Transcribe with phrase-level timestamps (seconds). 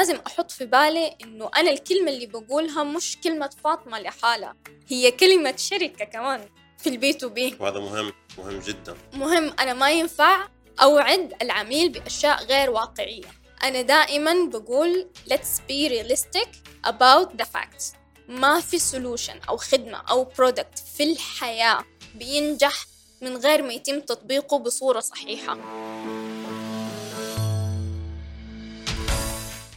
[0.00, 4.56] لازم أحط في بالي إنه أنا الكلمة اللي بقولها مش كلمة فاطمة لحالها
[4.88, 6.48] هي كلمة شركة كمان
[6.78, 7.56] في ال B2B.
[7.60, 8.96] وهذا مهم مهم جدا.
[9.12, 10.48] مهم أنا ما ينفع
[10.82, 13.24] أوعد العميل بأشياء غير واقعية.
[13.62, 16.48] أنا دائما بقول let's be realistic
[16.86, 17.96] about the facts.
[18.28, 22.84] ما في solution أو خدمة أو product في الحياة بينجح
[23.20, 25.58] من غير ما يتم تطبيقه بصورة صحيحة.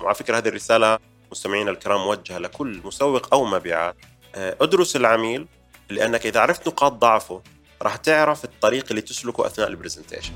[0.03, 0.99] وعلى فكرة هذه الرسالة
[1.31, 3.95] مستمعينا الكرام موجهة لكل مسوق أو مبيعات.
[4.35, 5.47] آه، ادرس العميل
[5.89, 7.41] لأنك إذا عرفت نقاط ضعفه
[7.81, 10.33] راح تعرف الطريق اللي تسلكه أثناء ال presentation.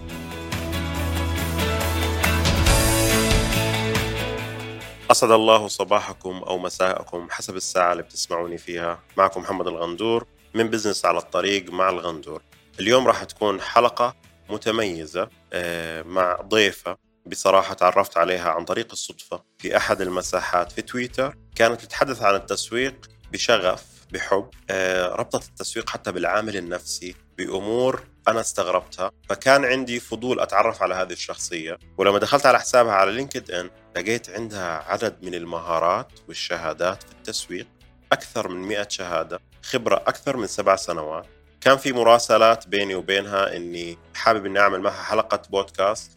[5.12, 9.00] أسعد الله صباحكم أو مساءكم حسب الساعة اللي بتسمعوني فيها.
[9.18, 12.42] معكم محمد الغندور من business على الطريق مع الغندور.
[12.80, 14.16] اليوم راح تكون حلقة
[14.50, 16.98] متميزة آه، مع ضيفة
[17.30, 21.36] بصراحة تعرفت عليها عن طريق الصدفة في أحد المساحات في تويتر.
[21.56, 29.12] كانت تتحدث عن التسويق بشغف بحب آه، ربطت التسويق حتى بالعامل النفسي بأمور أنا استغربتها.
[29.30, 31.78] فكان عندي فضول أتعرف على هذه الشخصية.
[31.98, 37.68] ولما دخلت على حسابها على لينكد إن لقيت عندها عدد من المهارات والشهادات في التسويق
[38.12, 41.26] أكثر من 100 شهادة خبرة أكثر من سبع سنوات.
[41.62, 46.17] كان في مراسلات بيني وبينها إني حابب إني أعمل معها حلقة بودكاست.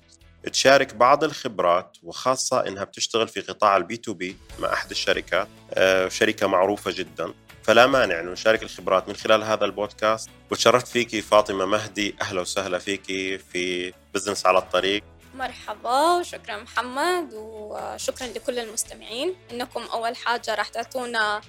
[0.53, 6.47] تشارك بعض الخبرات وخاصة إنها بتشتغل في قطاع ال B2B مع أحد الشركات آه، شركة
[6.47, 7.35] معروفة جدا.
[7.63, 10.31] فلا مانع إنه نشارك الخبرات من خلال هذا البودكاست.
[10.51, 12.17] وتشرفت فيكي فاطمة مهدي.
[12.21, 15.03] أهلا وسهلا فيكي في business على الطريق.
[15.35, 19.35] مرحبا وشكرا محمد وشكرا لكل المستمعين.
[19.51, 21.41] إنكم أول حاجة راح تعطونا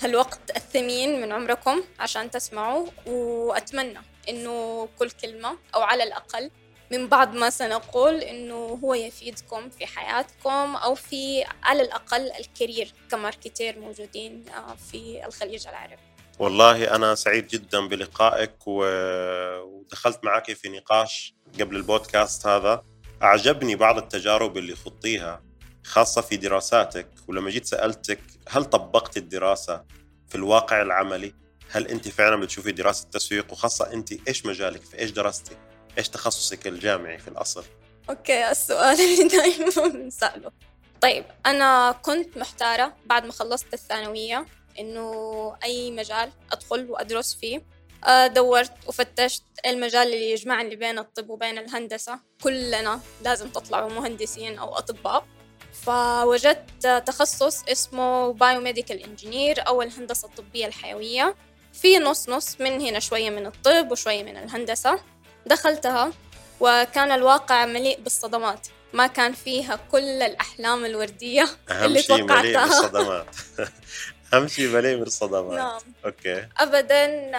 [0.00, 6.50] هالوقت الثمين من عمركم عشان تسمعوا وأتمنى إنه كل كلمة أو على الأقل
[6.90, 13.78] من بعد ما سنقول إنه هو يفيدكم في حياتكم أو في على الأقل الكارير كماركتير
[13.78, 16.02] موجودين آه، في الخليج العربي.
[16.38, 22.82] والله أنا سعيد جدا بلقائك ودخلت معك في نقاش قبل البودكاست هذا.
[23.22, 25.42] أعجبني بعض التجارب اللي خضتيها
[25.84, 27.08] خاصة في دراساتك.
[27.28, 29.84] ولما جيت سألتك هل طبقت الدراسة
[30.28, 31.34] في الواقع العملي؟
[31.70, 36.66] هل أنت فعلا بتشوفي دراسة تسويق وخاصة أنت إيش مجالك؟ في إيش دراستي؟ إيش تخصصك
[36.66, 37.64] الجامعي في الأصل؟
[38.10, 40.52] okay السؤال اللي دائما بنسأله.
[41.00, 44.46] طيب أنا كنت محتارة بعد ما خلصت الثانوية
[44.78, 47.62] إنه أي مجال أدخل وأدرس فيه.
[48.04, 52.18] آه، دورت وفتشت المجال اللي يجمعني بين الطب وبين الهندسة.
[52.42, 55.26] كلنا لازم تطلعوا مهندسين أو أطباء.
[55.72, 61.34] فوجدت تخصص اسمه biomedical engineer أو الهندسة الطبية الحيوية.
[61.72, 65.00] في نص نص من هنا شوية من الطب وشوية من الهندسة.
[65.46, 66.12] دخلتها
[66.60, 68.68] وكان الواقع مليء بالصدمات.
[68.92, 72.42] ما كان فيها كل الأحلام الوردية أهم اللي شيء توقعتها.
[72.42, 73.26] مليء بالصدمات.
[74.34, 75.58] أهم شيء مليء بالصدمات.
[75.58, 75.80] نعم.
[76.04, 76.48] Okay.
[76.58, 77.30] أبدا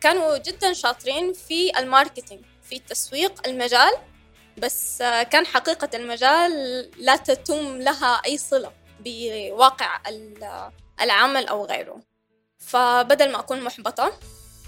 [0.00, 3.92] كانوا جدا شاطرين في ال marketing في تسويق المجال
[4.58, 4.98] بس
[5.30, 6.52] كان حقيقة المجال
[6.98, 10.00] لا تتم لها أي صلة بواقع
[11.00, 12.00] العمل أو غيره.
[12.58, 14.12] فبدل ما أكون محبطة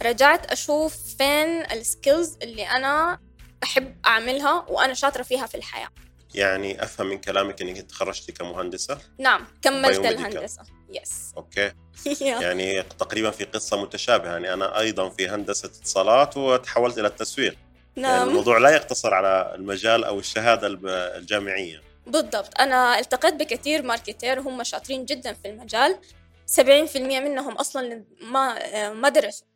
[0.03, 3.19] رجعت أشوف فين ال skills اللي أنا
[3.63, 5.89] أحب أعملها وأنا شاطرة فيها في الحياة.
[6.35, 10.63] يعني أفهم من كلامك أنك تخرجتي كمهندسة؟ نعم كملت الهندسة.
[10.91, 11.73] Yes okay.
[12.45, 14.31] يعني تقريبا في قصة متشابهة.
[14.33, 17.53] يعني أنا أيضا في هندسة اتصالات وتحولت إلى التسويق.
[17.53, 18.17] يعني نعم.
[18.17, 20.79] يعني الموضوع لا يقتصر على المجال أو الشهادة
[21.19, 21.83] الجامعية.
[22.07, 22.61] بالضبط.
[22.61, 25.99] أنا التقيت بكثير ماركتير هم شاطرين جدا في المجال.
[26.47, 29.47] 70% منهم أصلا ما ما درسوا.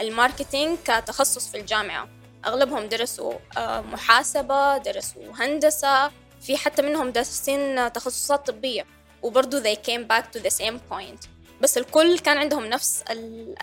[0.00, 2.08] الماركتينج كتخصص في الجامعة.
[2.46, 6.10] أغلبهم درسوا آه، محاسبة درسوا هندسة
[6.40, 8.86] في حتى منهم دارسين تخصصات طبية
[9.22, 11.28] وبرضو they came back to the same point.
[11.60, 13.04] بس الكل كان عندهم نفس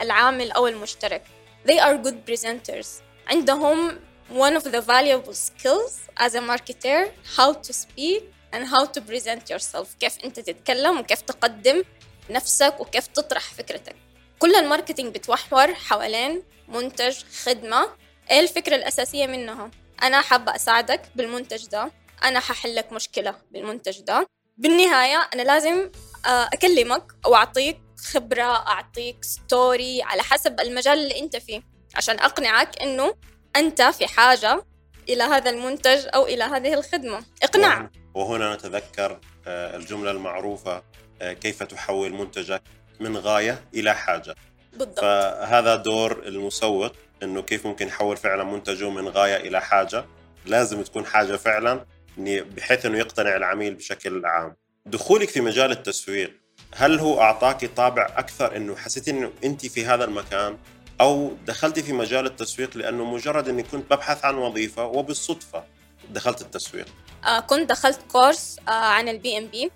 [0.01, 1.23] العامل أو المشترك.
[1.67, 2.87] They are good presenters.
[3.27, 3.99] عندهم
[4.33, 7.07] one of the valuable skills as a marketer
[7.37, 9.87] how to speak and how to present yourself.
[9.99, 11.83] كيف أنت تتكلم وكيف تقدم
[12.29, 13.95] نفسك وكيف تطرح فكرتك.
[14.39, 17.89] كل الماركتينج بتوحور حوالين منتج خدمة.
[18.31, 19.71] إيه الفكرة الأساسية منها؟
[20.03, 21.91] أنا حابة أساعدك بالمنتج ده.
[22.23, 24.27] أنا ححل لك مشكلة بالمنتج ده.
[24.57, 25.91] بالنهاية أنا لازم
[26.25, 31.61] آه، أكلمك أو أعطيك خبرة أعطيك ستوري على حسب المجال اللي أنت فيه.
[31.95, 33.15] عشان أقنعك إنه
[33.55, 34.65] أنت في حاجة
[35.09, 37.23] إلى هذا المنتج أو إلى هذه الخدمة.
[37.43, 40.83] إقناع وهنا نتذكر آه، الجملة المعروفة
[41.21, 42.61] آه، كيف تحول منتجك
[42.99, 44.35] من غاية إلى حاجة.
[44.73, 44.99] بالضبط.
[44.99, 46.91] فهذا دور المسوق
[47.23, 50.05] إنه كيف ممكن يحول فعلا منتجه من غاية إلى حاجة.
[50.45, 51.85] لازم تكون حاجة فعلا
[52.17, 54.55] بحيث إنه يقتنع العميل بشكل عام.
[54.85, 56.33] دخولك في مجال التسويق
[56.75, 60.57] هل هو أعطاك طابع أكثر إنه حسيتي إنه أنت في هذا المكان
[61.01, 65.63] أو دخلتي في مجال التسويق لأنه مجرد إني كنت ببحث عن وظيفة وبالصدفة
[66.09, 66.85] دخلت التسويق؟
[67.25, 69.71] آه كنت دخلت course آه عن ال PMP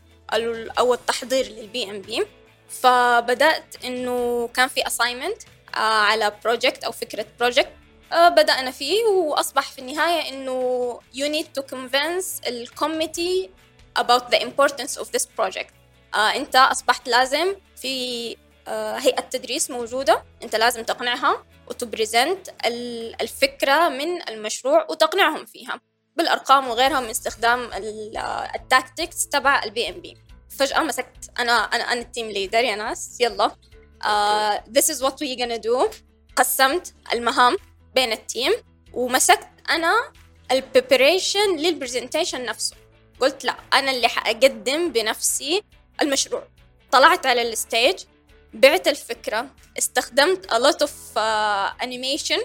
[0.80, 2.26] أو التحضير لل PMP
[2.70, 5.42] فبدأت إنه كان في assignment
[5.76, 7.72] آه على project أو فكرة project
[8.14, 13.50] آه بدأنا فيه وأصبح في النهاية إنه you need to convince ال committee
[14.00, 15.74] the importance of this project.
[16.16, 18.38] آه أنت أصبحت لازم في
[18.68, 22.50] آه هيئة تدريس موجودة أنت لازم تقنعها وت present
[23.22, 25.82] الفكرة من المشروع وتقنعهم فيها
[26.16, 27.70] بالأرقام وغيرها من استخدام
[28.56, 30.18] ال tactics تبع ال PMP
[30.50, 31.40] فجأة مسكت.
[31.40, 33.18] أنا أنا أنا ال team leader يا ناس.
[33.22, 33.56] يلا.
[34.04, 35.96] uh, this is what we gonna do.
[36.36, 37.58] قسمت المهام
[37.96, 38.54] بين ال team
[38.94, 40.12] ومسكت أنا
[40.52, 42.76] ال preparation لل presentation نفسه.
[43.20, 45.64] قلت لا أنا اللي حأقدم بنفسي
[46.02, 46.44] المشروع.
[46.92, 48.04] طلعت على ال stage
[48.54, 49.48] بعت الفكرة
[49.78, 52.42] استخدمت a lot of uh, animation.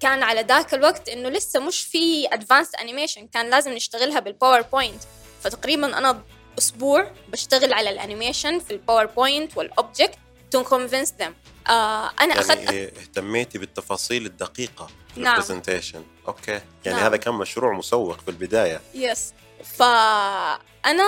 [0.00, 5.02] كان على ذاك الوقت إنه لسه مش في advanced animation كان لازم نشتغلها بال PowerPoint
[5.42, 6.22] فتقريبا أنا
[6.58, 10.18] أسبوع بشتغل على ال animation في ال PowerPoint وال object
[10.50, 11.34] to convince them
[11.68, 12.68] أنا يعني أخذت
[12.98, 15.34] اهتميتي بالتفاصيل الدقيقة في نعم.
[15.34, 16.52] ال presentation okay.
[16.52, 17.04] يعني نعم.
[17.04, 18.80] هذا كان مشروع مسوق في البداية.
[18.94, 19.32] Yes
[19.64, 21.04] فأنا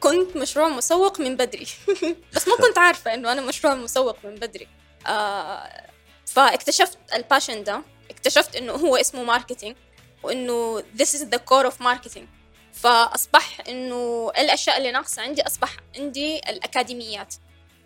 [0.00, 1.66] كنت مشروع مسوق من بدري.
[2.34, 4.68] بس ما كنت عارفة إنه أنا مشروع مسوق من بدري.
[5.06, 5.86] آه
[6.26, 7.82] فاكتشفت ال passion ده.
[8.10, 9.76] اكتشفت إنه هو اسمه marketing
[10.22, 12.41] وإنه this is the core of marketing.
[12.72, 17.34] فأصبح إنه الأشياء اللي ناقصة عندي أصبح عندي الأكاديميات.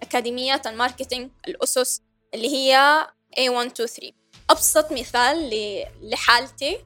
[0.03, 2.03] أكاديميات ال marketing الأسس
[2.35, 3.06] اللي هي
[3.41, 4.12] A123
[4.50, 5.50] أبسط مثال
[6.03, 6.79] لحالتي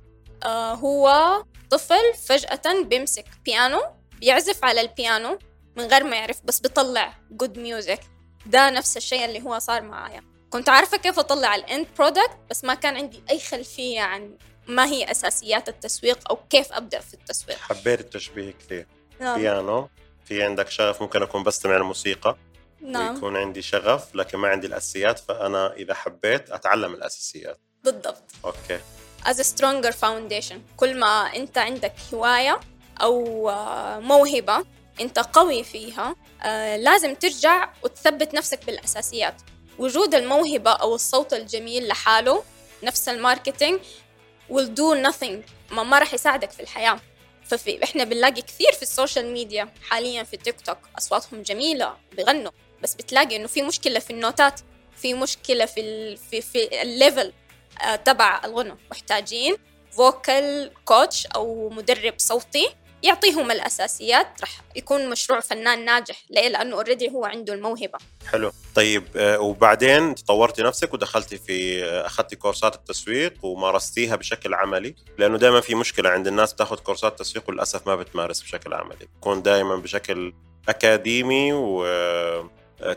[0.44, 3.81] آه هو طفل فجأة بيمسك بيانو
[4.20, 5.38] بيعزف على البيانو
[5.76, 8.00] من غير ما يعرف بس بيطلع good music
[8.47, 10.23] ده نفس الشيء اللي هو صار معايا.
[10.50, 14.38] كنت عارفة كيف أطلع ال end product بس ما كان عندي أي خلفية عن
[14.70, 18.87] ما هي أساسيات التسويق أو كيف أبدأ في التسويق؟ حبيت التشبيه كثير
[19.20, 19.38] نعم.
[19.40, 19.88] بيانو.
[20.25, 22.37] في عندك شغف ممكن أكون بستمع لموسيقى
[22.81, 23.14] نعم.
[23.14, 27.61] ويكون عندي شغف لكن ما عندي الأساسيات فأنا إذا حبيت أتعلم الأساسيات.
[27.84, 28.22] بالضبط.
[28.44, 28.81] أوكي.
[29.25, 30.56] As a stronger foundation.
[30.76, 32.61] كل ما أنت عندك هواية
[33.02, 33.44] أو
[34.00, 34.64] موهبة
[35.00, 39.34] أنت قوي فيها آه، لازم ترجع وتثبت نفسك بالأساسيات.
[39.78, 42.43] وجود الموهبة أو الصوت الجميل لحاله
[42.82, 43.81] نفس ال marketing
[44.50, 45.50] will do nothing.
[45.70, 47.00] ما, ما راح يساعدك في الحياة.
[47.44, 52.50] ففي إحنا بنلاقي كثير في ال social media حاليا في تيك توك أصواتهم جميلة بغنوا.
[52.82, 54.61] بس بتلاقي إنه في مشكلة في النوتات
[54.97, 57.32] في مشكلة في ال في في ال level
[57.82, 58.76] آه تبع الغنى.
[58.91, 59.56] محتاجين
[59.90, 62.69] vocal coach أو مدرب صوتي
[63.02, 66.25] يعطيهم الأساسيات راح يكون مشروع فنان ناجح.
[66.31, 67.99] ليه؟ لأنه already هو عنده الموهبة.
[68.26, 68.52] حلو.
[68.75, 75.38] طيب آه، وبعدين تطورتي نفسك ودخلتي في آه، أخذتي كورسات التسويق ومارستيها بشكل عملي؟ لأنه
[75.38, 79.08] دائما في مشكلة عند الناس بتاخذ كورسات تسويق وللأسف ما بتمارس بشكل عملي.
[79.20, 80.32] تكون دائما بشكل
[80.69, 82.50] أكاديمي و آه،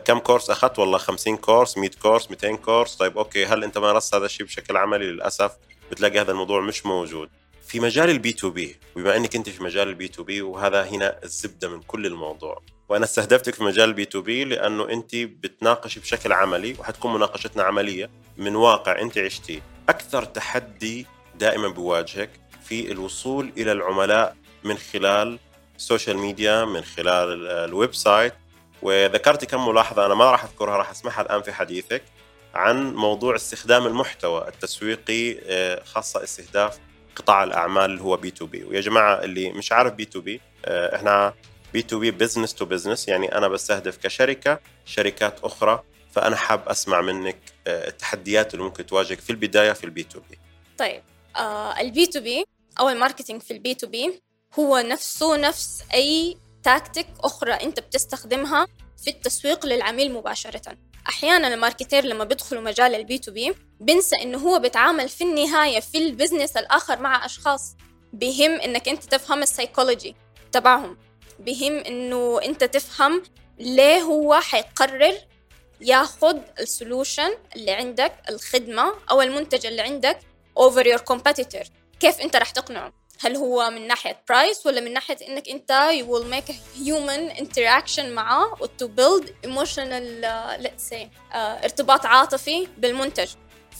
[0.04, 2.94] كم course أخذت؟ والله 50 course 100 course 200 course.
[2.94, 5.52] طيب okay هل أنت مارست هذا الشيء بشكل عملي؟ للأسف
[5.90, 7.30] بتلاقي هذا الموضوع مش موجود.
[7.74, 11.82] في مجال ال B2B وبما إنك أنت في مجال ال B2B وهذا هنا الزبدة من
[11.82, 12.62] كل الموضوع.
[12.88, 18.56] وأنا استهدفتك في مجال ال B2B لأنه أنت بتناقشي بشكل عملي وحتكون مناقشتنا عملية من
[18.56, 19.62] واقع أنت عشتيه.
[19.88, 22.30] أكثر تحدي دائما بواجهك
[22.64, 25.38] في الوصول إلى العملاء من خلال
[25.76, 28.34] ال social media من خلال ال website.
[28.82, 32.02] وذكرتي كم ملاحظة أنا ما راح أذكرها راح أسمعها الآن في حديثك
[32.54, 36.78] عن موضوع استخدام المحتوى التسويقي آه، خاصة استهداف
[37.16, 38.64] قطاع الأعمال اللي هو B2B.
[38.64, 41.34] ويا جماعة اللي مش عارف B2B إحنا
[41.72, 47.88] B2B business to business يعني أنا بستهدف كشركة شركات أخرى فأنا حاب أسمع منك آه،
[47.88, 50.38] التحديات اللي ممكن تواجهك في البداية في البي تو بي.
[50.78, 51.02] طيب
[51.36, 52.44] آه البي تو بي
[52.80, 54.22] أو الماركتينج في البي تو بي
[54.58, 58.66] هو نفسه نفس أي تاكتيك أخرى أنت بتستخدمها
[59.04, 60.76] في التسويق للعميل مباشرة.
[61.08, 65.98] أحيانا ال marketer لما بيدخلوا مجال ال B2B بنسى إنه هو بيتعامل في النهاية في
[65.98, 67.76] ال business الآخر مع أشخاص.
[68.12, 70.16] مهم إنك أنت تفهم ال psychology
[70.52, 70.98] تبعهم.
[71.38, 73.22] مهم إنه أنت تفهم
[73.58, 75.14] ليه هو حيقرر
[75.80, 80.18] ياخذ ال solution اللي عندك الخدمة أو المنتج اللي عندك
[80.58, 81.68] over your competitor.
[82.00, 86.04] كيف أنت رح تقنعه؟ هل هو من ناحية price ولا من ناحية إنك أنت you
[86.04, 92.06] will make a human interaction معاه و to build emotional uh, let's say uh, ارتباط
[92.06, 93.28] عاطفي بالمنتج.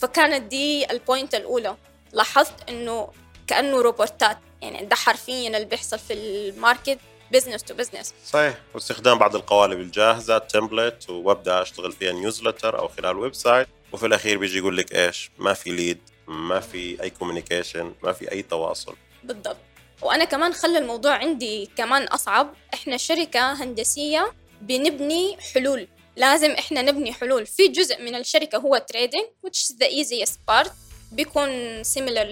[0.01, 1.77] فكانت دي ال point الأولى.
[2.13, 3.09] لاحظت إنه
[3.47, 4.39] كأنه روبوتات.
[4.63, 6.99] يعني ده حرفيا اللي بيحصل في ال market
[7.33, 8.55] business to business صحيح.
[8.75, 14.59] واستخدام بعض القوالب الجاهزة template وأبدأ أشتغل فيها newsletter أو خلال website وفي الأخير بيجي
[14.59, 15.99] يقول لك إيش؟ ما في lead
[16.29, 18.97] ما في أي communication ما في أي تواصل.
[19.25, 19.57] بالضبط.
[20.03, 22.55] وأنا كمان خلى الموضوع عندي كمان أصعب.
[22.75, 25.89] إحنا شركة هندسية بنبني حلول.
[26.17, 27.47] لازم إحنا نبني حلول.
[27.47, 30.69] في جزء من الشركة هو trading which is the easiest part.
[31.13, 32.27] بيكون similar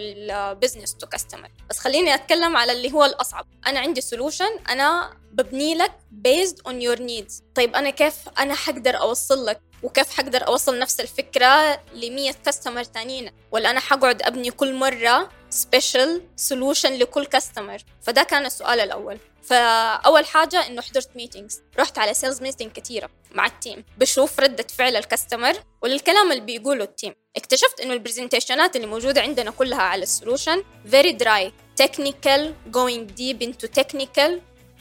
[0.65, 1.49] business to customer.
[1.71, 3.47] بس خليني أتكلم على اللي هو الأصعب.
[3.67, 4.71] أنا عندي solution.
[4.71, 5.93] أنا ببني لك
[6.27, 7.43] based on your needs.
[7.55, 13.31] طيب أنا كيف أنا حقدر أوصل لك وكيف حقدر أوصل نفس الفكرة لمية customer تانيين؟
[13.51, 19.19] ولا أنا حقعد أبني كل مرة special solution لكل customer فده كان السؤال الأول.
[19.43, 24.67] فأول حاجة إنه حضرت meetings رحت على sales meeting كثيرة مع ال team بشوف ردة
[24.79, 29.21] فعل ال customer وللكلام اللي بيقوله ال team اكتشفت إنه ال presentation ات اللي موجودة
[29.21, 31.51] عندنا كلها على ال solution very dry
[31.83, 32.41] technical
[32.77, 34.31] going deep into technical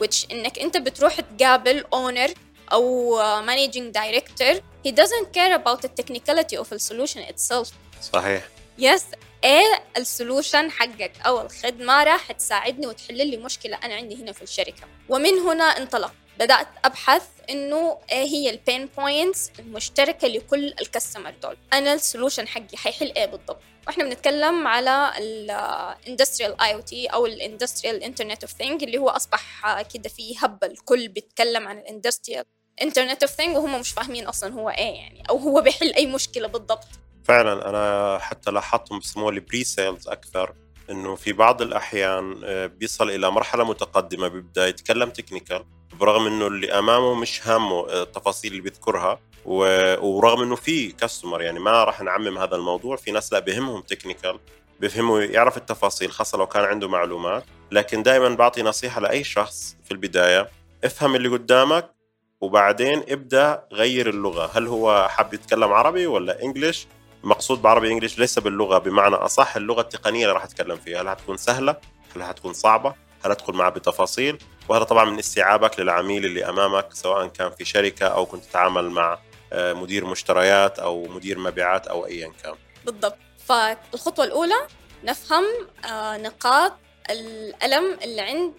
[0.04, 2.30] which إنك أنت بتروح تقابل owner
[2.72, 7.68] أو managing director he doesn't care about the technicality of the solution itself.
[8.12, 8.48] صحيح.
[8.78, 9.04] بس
[9.44, 14.42] إيه ال solution حقك أو الخدمة راح تساعدني وتحل لي مشكلة أنا عندي هنا في
[14.42, 14.82] الشركة.
[15.08, 16.12] ومن هنا انطلق.
[16.38, 21.56] بدأت أبحث إنه إيه هي ال pain points المشتركة لكل ال customer دول.
[21.72, 23.60] أنا ال solution حقي حيحل إيه بالضبط.
[23.86, 29.82] وإحنا بنتكلم على ال industrial IoT أو ال industrial internet of things اللي هو أصبح
[29.82, 32.44] كده في هبة الكل بيتكلم عن ال industrial
[32.82, 36.48] internet of things وهم مش فاهمين أصلا هو إيه يعني أو هو بيحل أي مشكلة
[36.48, 36.88] بالضبط.
[37.24, 40.54] فعلا أنا حتى لاحظتهم بسموه ال pre-sales أكثر
[40.90, 45.64] إنه في بعض الأحيان آه، بيصل إلى مرحلة متقدمة بيبدأ يتكلم technical
[46.00, 51.58] برغم إنه اللي أمامه مش هامه آه، التفاصيل اللي بيذكرها ورغم إنه في كاستمر يعني
[51.60, 54.40] ما راح نعمم هذا الموضوع في ناس لا بهمهم تكنيكال
[54.80, 59.90] بيفهموا يعرف التفاصيل خاصه لو كان عنده معلومات لكن دائما بعطي نصيحة لأي شخص في
[59.90, 60.50] البداية
[60.84, 62.01] افهم اللي قدامك
[62.42, 64.50] وبعدين ابدأ غير اللغة.
[64.54, 66.86] هل هو حاب يتكلم عربي ولا إنجليش؟
[67.24, 71.02] مقصود بعربي انجليش ليس باللغة بمعنى أصح اللغة التقنية اللي راح أتكلم فيها.
[71.02, 71.76] هل حتكون سهلة؟
[72.16, 72.94] هل حتكون صعبة؟
[73.24, 78.06] هل ادخل معه بتفاصيل؟ وهذا طبعا من استيعابك للعميل اللي أمامك سواء كان في شركة
[78.06, 79.18] أو كنت تتعامل مع
[79.52, 82.54] آه، مدير مشتريات أو مدير مبيعات أو ايا كان.
[82.84, 83.16] بالضبط.
[83.46, 84.66] فالخطوة الأولى
[85.04, 85.44] نفهم
[85.84, 86.72] آه، نقاط
[87.10, 88.52] الألم اللي عند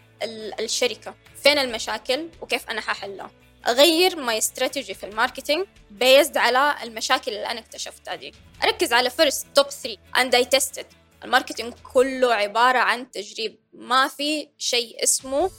[0.59, 1.13] الشركة.
[1.43, 3.29] فين المشاكل؟ وكيف أنا ححلها
[3.67, 8.33] أغير my strategy في ال marketing based على المشاكل اللي أنا اكتشفتها دي.
[8.63, 10.85] أركز على first top 3 and I tested
[11.23, 13.59] ال marketing كله عبارة عن تجريب.
[13.73, 15.51] ما في شيء اسمه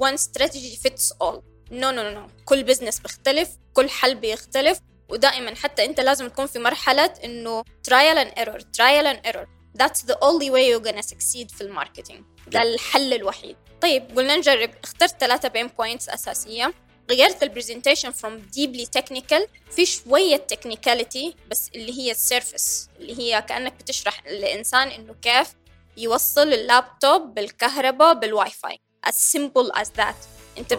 [0.00, 4.78] one strategy fits all no no no كل business بيختلف كل حل بيختلف.
[5.08, 9.46] ودائما حتى أنت لازم تكون في مرحلة إنه trial and error trial and error
[9.82, 12.24] that's the only way you're gonna succeed في ال marketing.
[12.46, 13.56] ده الحل الوحيد.
[13.80, 14.70] طيب قلنا نجرب.
[14.84, 16.74] اخترت ثلاثة pain points أساسية.
[17.14, 23.18] غيرت ال presentation from deeply technical في شوية technicality بس اللي هي ال surface اللي
[23.18, 25.48] هي كأنك بتشرح للإنسان إنه كيف
[25.96, 30.14] يوصل اللابتوب بالكهرباء بال Wi-Fi as simple as that.
[30.58, 30.78] أنت.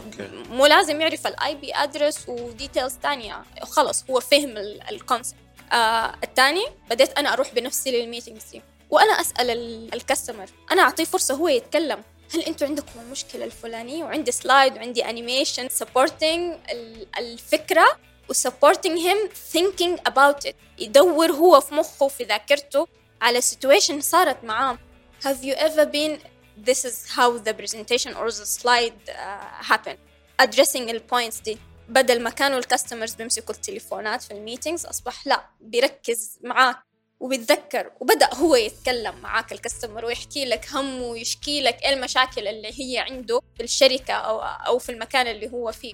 [0.49, 4.57] مو لازم يعرف ال IP address و details ثانية خلص هو فهم
[4.91, 5.37] ال concept
[5.71, 8.61] آه الثاني بديت أنا أروح بنفسي لل meetings دي.
[8.89, 9.49] وأنا أسأل
[9.93, 12.03] ال customer أنا أعطيه فرصة هو يتكلم.
[12.33, 16.57] هل أنتم عندكم المشكلة الفلانية؟ وعندي slide وعندي animation supporting
[17.17, 17.99] الفكرة
[18.29, 22.87] و supporting him thinking about it يدور هو في مخه في ذاكرته
[23.21, 24.77] على situation صارت معاه.
[25.23, 26.19] Have you ever been
[26.69, 29.97] this is how the presentation or the slide uh, happen
[30.41, 31.57] addressing ال points دي.
[31.89, 36.92] بدل ما كانوا ال customers بيمسكوا التليفونات في ال meetings أصبح لا بيركز معاك.
[37.23, 42.67] وبيتذكر وبدأ هو يتكلم معاك ال customer ويحكي لك همه ويشكي لك إيه المشاكل اللي
[42.67, 45.93] هي عنده في الشركة أو, أو في المكان اللي هو فيه.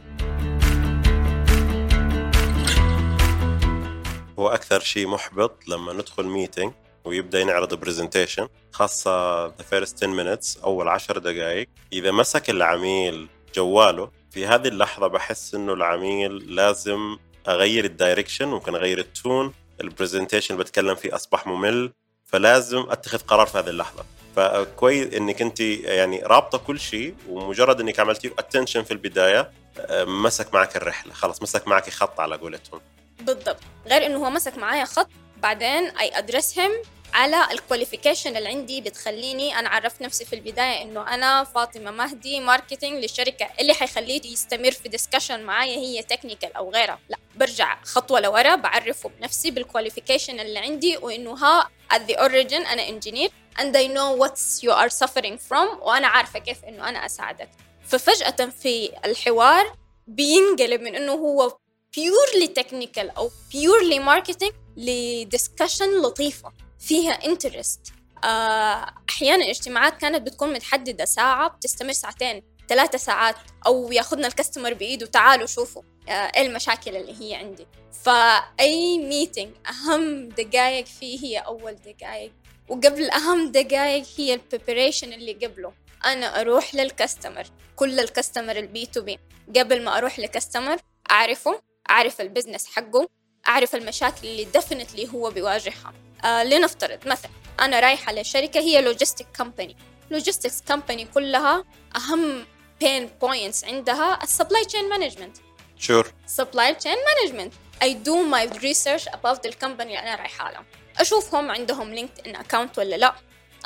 [4.39, 6.73] هو أكثر شيء محبط لما ندخل meeting
[7.05, 14.11] ويبدأ ينعرض presentation خاصة the first 10 minutes أول 10 دقائق إذا مسك العميل جواله
[14.31, 17.17] في هذه اللحظة بحس إنه العميل لازم
[17.47, 21.93] أغير ال direction ممكن أغير ال tone ال presentation اللي بتكلم فيه أصبح ممل
[22.25, 24.05] فلازم أتخذ قرار في هذه اللحظة.
[24.35, 29.51] فكويس إنك أنت يعني رابطة كل شيء ومجرد إنك عملتي attention في البداية
[29.91, 31.13] مسك معك الرحلة.
[31.13, 32.81] خلاص مسك معك خط على قولتهم.
[33.21, 33.59] بالضبط.
[33.87, 36.71] غير إنه هو مسك معايا خط بعدين I address him
[37.13, 42.39] على ال qualification اللي عندي بتخليني أنا عرفت نفسي في البداية إنه أنا فاطمة مهدي
[42.39, 46.99] marketing للشركه اللي حيخليه يستمر في discussion معايا هي technical أو غيرها.
[47.09, 52.67] لا برجع خطوة لورا بعرفه بنفسي بال qualification اللي عندي وإنه ها at the origin
[52.71, 57.05] أنا engineer and I know what you are suffering from وأنا عارفة كيف إنه أنا
[57.05, 57.49] أساعدك.
[57.85, 59.73] ففجأة في الحوار
[60.07, 61.57] بينقلب من إنه هو
[61.95, 66.51] purely technical أو purely marketing ل discussion لطيفة.
[66.79, 67.93] فيها interest
[68.23, 71.05] آه، أحيانا اجتماعات كانت بتكون متحددة.
[71.05, 76.95] ساعة بتستمر ساعتين ثلاثة ساعات أو ياخذنا ال customer بإيده تعالوا شوفوا آه، إيه المشاكل
[76.95, 77.67] اللي هي عندي.
[78.03, 82.31] ف any meeting أهم دقائق فيه هي أول دقائق
[82.69, 85.73] وقبل أهم دقائق هي ال preparation اللي قبله.
[86.05, 89.19] أنا أروح لل customer كل ال customer ال B2B
[89.55, 90.77] قبل ما أروح ل customer
[91.11, 93.09] أعرفه أعرف ال business حقه.
[93.47, 95.93] أعرف المشاكل اللي definitely هو بيواجهها.
[96.25, 99.75] آه لنفترض مثلا أنا رايحة لشركة هي logistic company
[100.11, 101.63] logistics company كلها
[101.95, 102.45] أهم
[102.79, 105.37] pain points عندها ال supply chain management
[105.77, 107.53] sure supply chain management
[107.83, 110.65] I do my research about the company اللي أنا رايحة لها
[110.97, 113.15] أشوفهم عندهم LinkedIn account ولا لا.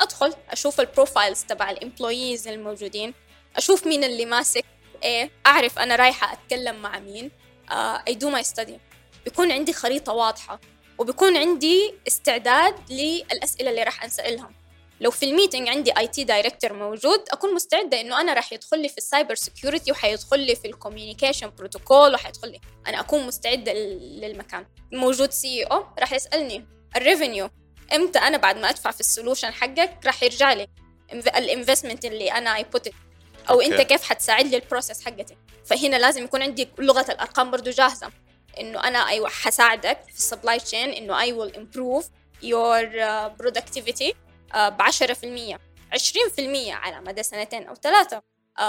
[0.00, 3.14] أدخل أشوف ال profiles تبع ال employees الموجودين.
[3.56, 4.64] أشوف مين اللي ماسك
[5.02, 7.30] إيه أعرف أنا رايحة أتكلم مع مين.
[7.70, 8.93] uh, I do my study.
[9.24, 10.60] بيكون عندي خريطة واضحة
[10.98, 14.54] وبيكون عندي استعداد للأسئلة اللي راح أنسألهم.
[15.00, 18.88] لو في ال meeting عندي IT director موجود أكون مستعدة إنه أنا راح يدخل لي
[18.88, 22.60] في ال cyber security وحيدخل لي في ال communication protocol وحيدخل لي.
[22.86, 24.66] أنا أكون مستعدة للمكان.
[24.92, 26.66] موجود CEO راح يسألني
[26.96, 27.50] ال revenue
[27.94, 30.68] إمتى أنا بعد ما أدفع في ال solution حقك راح يرجع لي؟
[31.12, 32.88] ال investment اللي أنا I put
[33.50, 37.70] أو أنت كيف حتساعد لي ال process حقتي؟ فهنا لازم يكون عندي لغة الأرقام برضو
[37.70, 38.10] جاهزة.
[38.60, 42.08] إنه أنا أيوه حساعدك في ال supply chain إنه I will improve
[42.42, 42.86] your
[43.28, 44.14] productivity
[44.54, 45.58] ب 10%
[45.94, 46.00] 20%
[46.70, 48.34] على مدى سنتين أو ثلاثة.
[48.58, 48.62] Uh,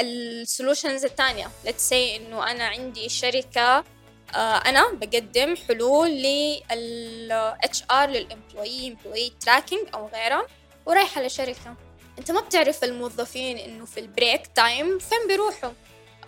[0.00, 7.82] ال solutions الثانية let's say إنه أنا عندي شركة uh, أنا بقدم حلول لل HR
[7.90, 10.46] لل employee employee tracking أو غيرها
[10.86, 11.74] ورايحة لشركة.
[12.18, 15.70] أنت ما بتعرف الموظفين إنه في ال break time فين بيروحوا؟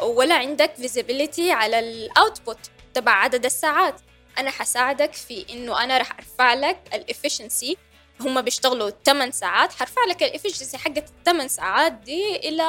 [0.03, 4.01] ولا عندك visibility على ال output تبع عدد الساعات.
[4.39, 7.77] أنا حساعدك في إنه أنا رح أرفع لك ال efficiency
[8.21, 9.73] هم بيشتغلوا 8 ساعات.
[9.73, 12.63] حرفع لك ال efficiency حقت الثمان ساعات دي إلى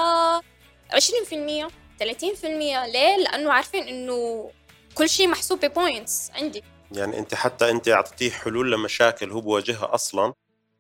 [0.94, 2.46] 20% 30%
[2.86, 4.52] ليه؟ لأنه عارفين إنه
[4.96, 6.64] كل شيء محسوب ب points عندي.
[6.92, 10.34] يعني أنت حتى أنت أعطيتيه حلول لمشاكل هو بواجهها أصلا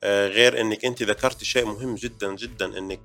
[0.04, 3.00] آه، غير إنك أنت ذكرتي شيء مهم جدا جدا إنك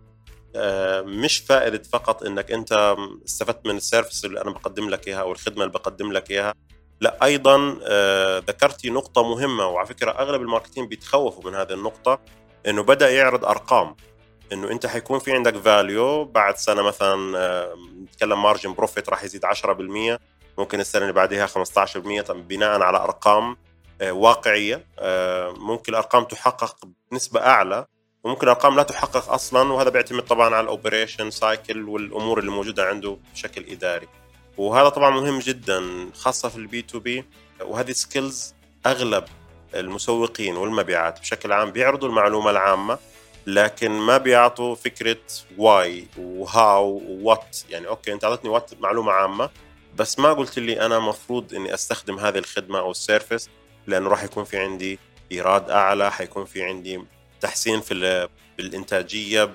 [1.06, 5.32] مش فائدة فقط إنك أنت استفدت من ال service اللي أنا بقدم لك إياها أو
[5.32, 6.54] الخدمة اللي بقدم لك إياها
[7.00, 12.20] لا أيضا آه، ذكرتي نقطة مهمة وعلى فكرة أغلب ال marketing بيتخوفوا من هذه النقطة
[12.66, 13.96] إنه بدأ يعرض أرقام
[14.52, 17.16] إنه أنت حيكون في عندك value بعد سنة مثلا
[18.02, 20.18] نتكلم margin profit راح يزيد 10%
[20.58, 21.98] ممكن السنة اللي بعدها 15%
[22.32, 23.56] بناء على أرقام
[24.02, 24.86] واقعية
[25.58, 26.76] ممكن الأرقام تحقق
[27.10, 27.86] بنسبة أعلى
[28.24, 32.84] وممكن ارقام لا تحقق أصلا وهذا بيعتمد طبعا على ال operation cycle والأمور اللي موجودة
[32.84, 34.08] عنده بشكل إداري.
[34.56, 37.24] وهذا طبعا مهم جدا خاصة في ال B2B.
[37.60, 38.54] وهذه skills
[38.86, 39.24] أغلب
[39.74, 42.98] المسوقين والمبيعات بشكل عام بيعرضوا المعلومة العامة
[43.46, 45.20] لكن ما بيعطوا فكرة
[45.58, 49.50] why و how what يعني okay أنت اعطيتني what معلومة عامة
[49.96, 53.50] بس ما قلت لي أنا مفروض إني أستخدم هذه الخدمة أو ال service
[53.86, 54.98] لأنه راح يكون في عندي
[55.32, 57.04] إيراد أعلى حيكون في عندي
[57.42, 58.28] تحسين في
[58.58, 59.52] بالإنتاجية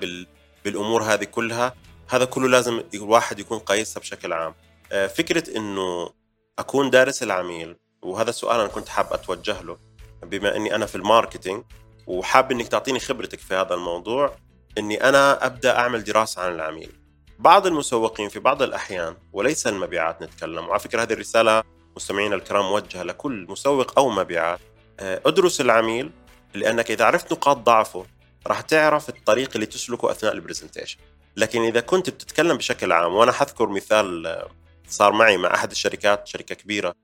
[0.64, 1.74] بالأمور هذه كلها
[2.08, 4.54] هذا كله لازم الواحد يكون قايسها بشكل عام.
[4.92, 6.10] آه، فكرة إنه
[6.58, 9.76] أكون دارس العميل وهذا السؤال أنا كنت حاب أتوجه له
[10.22, 11.64] بما إني أنا في ال marketing
[12.06, 14.36] وحاب إنك تعطيني خبرتك في هذا الموضوع
[14.78, 16.92] إني أنا أبدأ أعمل دراسة عن العميل.
[17.38, 21.62] بعض المسوقين في بعض الأحيان وليس المبيعات نتكلم وعلى فكرة هذه الرسالة
[21.96, 24.60] مستمعينا الكرام موجهة لكل مسوق أو مبيعات
[25.00, 26.10] آه، ادرس العميل
[26.54, 28.06] لأنك إذا عرفت نقاط ضعفه
[28.46, 30.98] راح تعرف الطريق اللي تسلكه أثناء ال presentation
[31.36, 34.48] لكن إذا كنت بتتكلم بشكل عام وأنا حذكر مثال آه،
[34.88, 36.94] صار معي مع أحد الشركات شركة كبيرة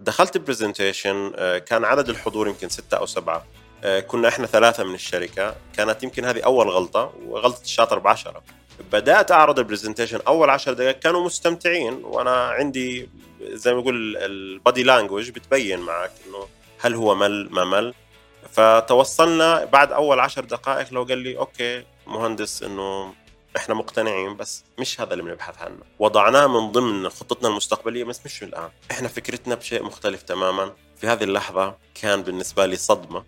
[0.00, 3.46] دخلت ال presentation آه، كان عدد الحضور يمكن ستة أو سبعة.
[3.84, 5.54] آه، كنا إحنا ثلاثة من الشركة.
[5.76, 8.42] كانت يمكن هذه أول غلطة وغلطة الشاطر بعشرة.
[8.92, 13.08] بدأت أعرض ال presentation أول عشر دقائق كانوا مستمتعين وأنا عندي
[13.42, 16.46] زي ما يقول ال body language بتبين معك إنه
[16.80, 17.94] هل هو مل ما مل.
[18.52, 23.14] فتوصلنا بعد أول عشر دقائق لو قال لي okay مهندس إنه
[23.56, 25.82] إحنا مقتنعين بس مش هذا اللي بنبحث عنه.
[25.98, 28.70] وضعناه من ضمن خطتنا المستقبلية بس مش الآن.
[28.90, 30.72] إحنا فكرتنا بشيء مختلف تماما.
[30.96, 33.24] في هذه اللحظة كان بالنسبة لي صدمة.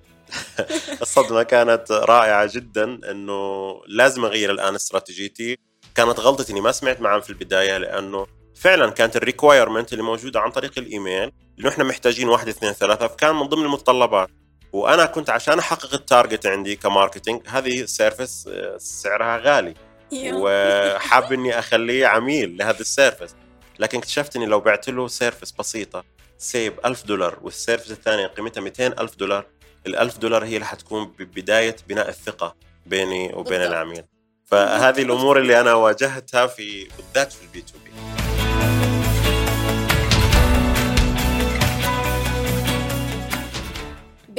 [1.02, 5.58] الصدمة كانت رائعة جدا إنه لازم أغير الآن استراتيجيتي.
[5.94, 10.40] كانت غلطتي إني ما سمعت معهم في البداية لأنه فعلا كانت ال requirement اللي موجودة
[10.40, 14.28] عن طريق الإيميل إنه إحنا محتاجين واحد اثنين ثلاثة فكان من ضمن المتطلبات.
[14.72, 19.74] وأنا كنت عشان أحقق ال target عندي ك marketing هذه ال service آه، سعرها غالي.
[20.12, 23.34] وحاب إني أخليه عميل لهذا ال service.
[23.78, 26.04] لكن اكتشفت إني لو بعت له service بسيطة
[26.38, 29.46] سيب 1000 دولار وال service الثانية قيمتها 200 ألف دولار
[29.86, 32.56] ال 1000 دولار هي اللي حتكون بداية بناء الثقة
[32.86, 33.62] بيني وبين.
[33.62, 34.02] العميل.
[34.46, 38.19] فهذه الأمور اللي أنا واجهتها في بالذات في ال B2B.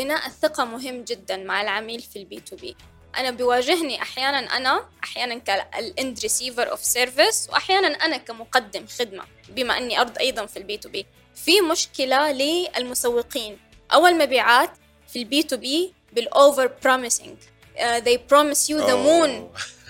[0.01, 2.75] بناء الثقة مهم جدا مع العميل في ال B2B
[3.17, 9.77] أنا بيواجهني أحيانا أنا أحيانا كال end receiver of service وأحيانا أنا كمقدم خدمة بما
[9.77, 13.59] أني أرض أيضا في ال B2B في مشكلة للمسوقين.
[13.93, 14.71] أو المبيعات
[15.07, 17.37] في ال B2B بال over promising
[17.77, 19.31] they promise you the moon.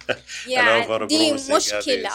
[0.47, 2.11] يعني دي مشكلة.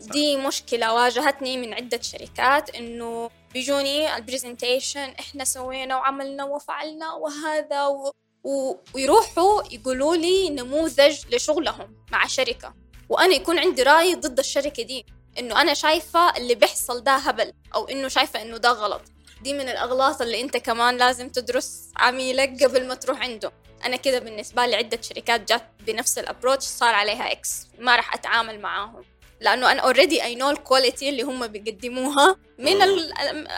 [0.00, 7.86] دي مشكلة واجهتني من عدة شركات إنه بيجوني ال presentation إحنا سوينا وعملنا وفعلنا وهذا
[7.86, 8.12] و...
[8.44, 8.76] و...
[8.94, 12.74] ويروحوا يقولوا لي نموذج لشغلهم مع شركة.
[13.08, 15.06] وأنا يكون عندي رأي ضد الشركة دي
[15.38, 19.02] إنه أنا شايفة اللي بيحصل ده هبل أو إنه شايفة إنه ده غلط.
[19.42, 23.52] دي من الأغلاط اللي أنت كمان لازم تدرس عميلك قبل ما تروح عنده.
[23.84, 28.14] أنا كده بالنسبة لي عدة شركات جات بنفس ال approach صار عليها X ما راح
[28.14, 29.04] أتعامل معاهم.
[29.42, 32.82] لأنه أنا already I know ال quality اللي هم بيقدموها من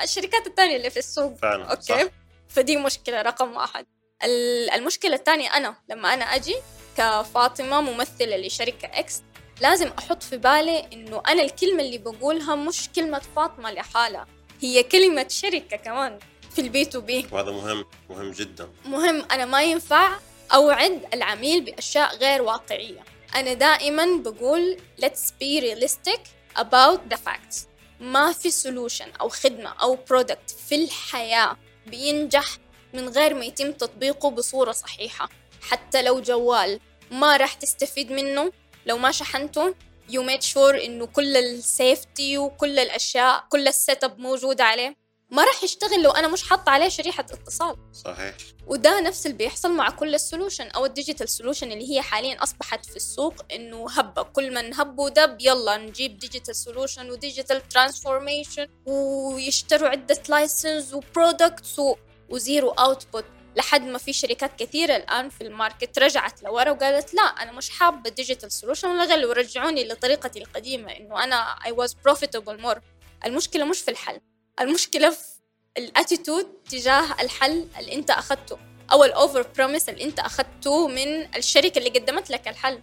[0.03, 1.37] الشركات الثانية اللي في السوق.
[1.37, 2.03] فعلا okay؟ صح.
[2.49, 3.87] فدي مشكلة رقم واحد.
[4.75, 6.57] المشكلة الثانية أنا لما أنا أجي
[6.97, 9.23] كفاطمة ممثلة لشركة X
[9.61, 14.27] لازم أحط في بالي إنه أنا الكلمة اللي بقولها مش كلمة فاطمة لحالها
[14.61, 16.19] هي كلمة شركة كمان
[16.55, 18.69] في ال B2B وهذا مهم مهم جدا.
[18.85, 20.19] مهم أنا ما ينفع
[20.55, 23.05] أوعد العميل بأشياء غير واقعية.
[23.37, 26.21] أنا دائما بقول let's be realistic
[26.57, 27.67] about the facts.
[28.01, 32.47] ما في solution أو خدمة أو product في الحياة بينجح
[32.93, 35.29] من غير ما يتم تطبيقه بصورة صحيحة.
[35.63, 38.53] حتى لو جوال ما راح تستفيد منه
[38.87, 39.75] لو ما شحنته
[40.11, 45.04] you made sure إنه كل ال safety وكل الأشياء كل ال setup موجودة عليه.
[45.35, 47.77] ما راح يشتغل لو أنا مش حاطة عليه شريحة اتصال.
[47.93, 48.35] صحيح.
[48.67, 52.43] وده نفس اللي بيحصل مع كل ال solution أو ال digital solution اللي هي حاليا
[52.43, 54.23] أصبحت في السوق إنه هبة.
[54.23, 61.04] كل من هب ودب يلا نجيب digital solution و digital transformation ويشتروا عدة license و
[61.04, 61.81] products
[62.31, 63.25] و zero output
[63.57, 67.71] لحد ما في شركات كثيرة الآن في ال market رجعت لورا وقالت لا أنا مش
[67.71, 69.29] حابة digital solution ولا غير.
[69.29, 72.79] ورجعوني لطريقتي القديمة إنه أنا I was profitable more.
[73.27, 74.21] المشكلة مش في الحل.
[74.61, 75.19] المشكلة في
[75.79, 78.59] ال attitude تجاه الحل اللي أنت اخذته
[78.93, 82.81] أو ال over promise اللي أنت اخذته من الشركة اللي قدمت لك الحل.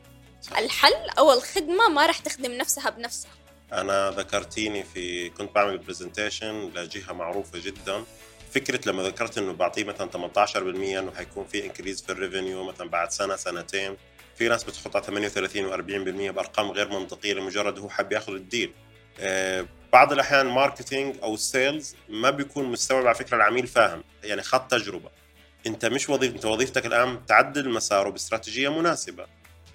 [0.58, 3.32] الحل أو الخدمة ما راح تخدم نفسها بنفسها.
[3.74, 8.04] أنا ذكرتيني في كنت بعمل presentation لجهة معروفة جدا.
[8.52, 12.90] فكرة لما ذكرت إنه بعطيه مثلا 18% إنه حيكون في increase في ال revenue مثلا
[12.90, 13.98] بعد سنة سنتين.
[14.36, 18.74] في ناس بتحط على 38 و40% بأرقام غير منطقية لمجرد هو حب ياخذ ال deal
[19.94, 24.04] بعض الأحيان ال marketing أو ال sales ما بيكون مستوعب على فكرة العميل فاهم.
[24.24, 25.10] يعني خط تجربة.
[25.68, 29.26] أنت مش وظيفه أنت وظيفتك الآن تعدل مساره باستراتيجية مناسبة.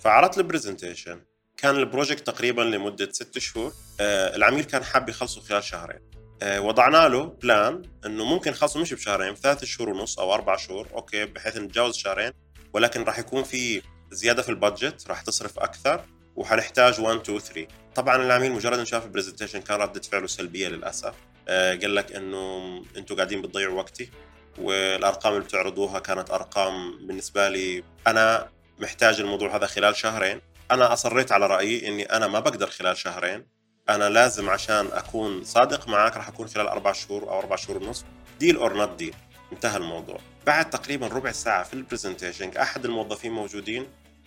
[0.01, 1.21] فعرضت ال presentation
[1.57, 3.73] كان ال project تقريبا لمدة ست شهور.
[4.01, 6.01] آه العميل كان حاب يخلصه خلال شهرين.
[6.43, 10.89] آه وضعنا له plan إنه ممكن يخلصه مش بشهرين ثلاث شهور ونص أو أربع شهور
[10.95, 12.33] okay بحيث نتجاوز شهرين
[12.73, 16.05] ولكن راح يكون في زيادة في ال budget راح تصرف أكثر.
[16.37, 20.69] وحنحتاج 1 2 3 طبعا العميل مجرد إنه شاف ال presentation كان ردة فعله سلبية
[20.69, 21.15] للأسف.
[21.49, 24.11] آه، قال لك إنه أنتم قاعدين بتضيعوا وقتي
[24.59, 30.41] والأرقام اللي بتعرضوها كانت أرقام بالنسبة لي أنا محتاج الموضوع هذا خلال شهرين.
[30.71, 33.47] أنا أصريت على رأيي إني أنا ما بقدر خلال شهرين.
[33.89, 38.05] أنا لازم عشان أكون صادق معك راح أكون خلال أربع شهور أو أربع شهور ونص.
[38.41, 39.15] deal or not deal
[39.53, 40.19] انتهى الموضوع.
[40.47, 43.87] بعد تقريبا ربع ساعة في ال presentation أحد الموظفين موجودين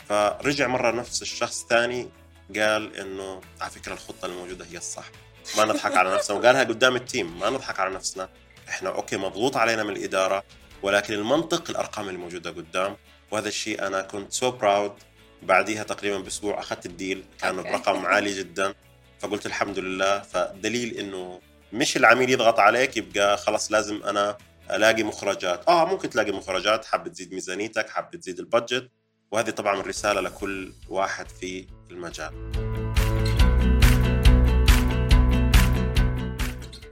[0.09, 2.09] فرجع مرة نفس الشخص ثاني
[2.55, 5.05] قال إنه على فكرة الخطة الموجودة هي الصح.
[5.57, 6.37] ما نضحك على نفسنا.
[6.37, 7.39] وقالها قدام ال team.
[7.39, 8.29] ما نضحك على نفسنا.
[8.69, 10.43] إحنا okay مضغوط علينا من الإدارة
[10.83, 12.97] ولكن المنطق الأرقام اللي موجودة قدام.
[13.31, 14.93] وهذا الشيء أنا كنت so proud
[15.41, 17.23] بعديها تقريبا بأسبوع أخذت ال deal.
[17.41, 18.73] كان برقم عالي جدا.
[19.19, 20.19] فقلت الحمد لله.
[20.19, 21.41] فدليل إنه
[21.73, 24.37] مش العميل يضغط عليك يبقى خلاص لازم أنا
[24.71, 25.67] ألاقي مخرجات.
[25.67, 26.85] آه ممكن تلاقي مخرجات.
[26.85, 28.89] حاب تزيد ميزانيتك حاب تزيد ال budget.
[29.31, 32.51] وهذه طبعا رسالة لكل واحد في المجال.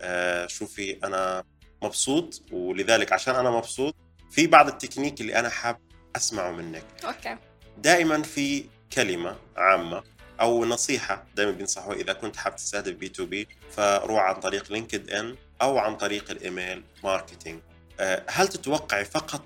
[0.01, 1.43] آه شوفي أنا
[1.83, 3.95] مبسوط ولذلك عشان أنا مبسوط
[4.31, 5.79] في بعض التكنيك اللي أنا حاب
[6.15, 6.83] أسمعه منك.
[7.05, 7.37] okay.
[7.77, 10.03] دائما في كلمة عامة
[10.41, 15.95] أو نصيحة دائما بينصحوا إذا كنت حاب تستهدف B2B فروح عن طريق LinkedIn أو عن
[15.97, 17.61] طريق ال email marketing.
[17.99, 19.45] آه، هل تتوقعي فقط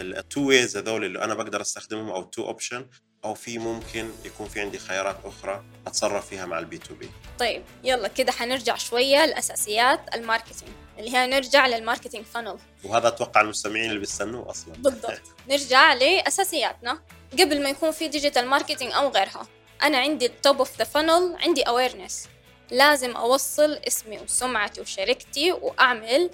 [0.00, 2.86] ال two ways هذول اللي أنا بقدر أستخدمهم أو ال two option
[3.24, 8.08] أو في ممكن يكون في عندي خيارات أخرى أتصرف فيها مع ال B2B طيب يلا
[8.08, 13.88] كده حنرجع شوية لأساسيات ال marketing اللي هي نرجع لل marketing funnel وهذا أتوقع المستمعين
[13.88, 14.74] اللي بيستنوه أصلا.
[14.74, 15.20] بالضبط.
[15.50, 17.02] نرجع لأساسياتنا.
[17.32, 19.46] قبل ما يكون في digital marketing أو غيرها
[19.82, 22.28] أنا عندي ال top of the funnel عندي awareness.
[22.70, 26.30] لازم أوصل اسمي وسمعتي وشركتي وأعمل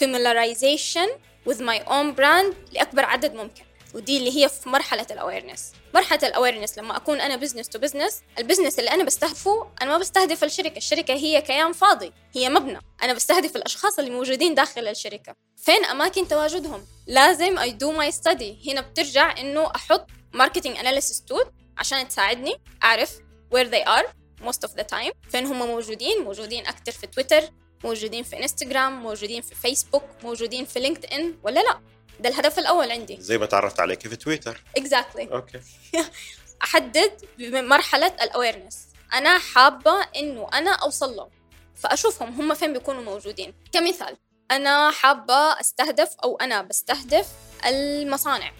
[0.00, 1.08] familiarization
[1.48, 3.64] with my own brand لأكبر عدد ممكن.
[3.94, 7.78] ودي اللي هي في مرحلة ال awareness مرحلة ال awareness لما أكون أنا business to
[7.78, 10.76] business ال business اللي أنا بستهدفه أنا ما بستهدف الشركة.
[10.76, 12.78] الشركة هي كيان فاضي هي مبنى.
[13.02, 15.34] أنا بستهدف الأشخاص اللي موجودين داخل الشركة.
[15.56, 18.68] فين أماكن تواجدهم؟ لازم I do my study.
[18.68, 21.46] هنا بترجع إنه أحط marketing analysis tool
[21.78, 22.54] عشان تساعدني
[22.84, 23.18] أعرف
[23.54, 24.06] where they are
[24.46, 25.12] most of the time.
[25.30, 27.42] فين هم موجودين؟ موجودين أكتر في تويتر
[27.84, 31.80] موجودين في انستغرام موجودين في فيسبوك موجودين في لينكد ان ولا لا؟
[32.20, 33.16] ده الهدف الأول عندي.
[33.20, 35.32] زي ما تعرفت عليك في تويتر exactly.
[35.32, 35.60] Okay.
[36.64, 38.78] أحدد بمرحله ال awareness
[39.12, 41.30] أنا حابة إنه أنا أوصل لهم
[41.74, 43.54] فأشوفهم هم فين بيكونوا موجودين.
[43.72, 44.16] كمثال
[44.50, 47.28] أنا حابة أستهدف أو أنا بستهدف
[47.66, 48.52] المصانع.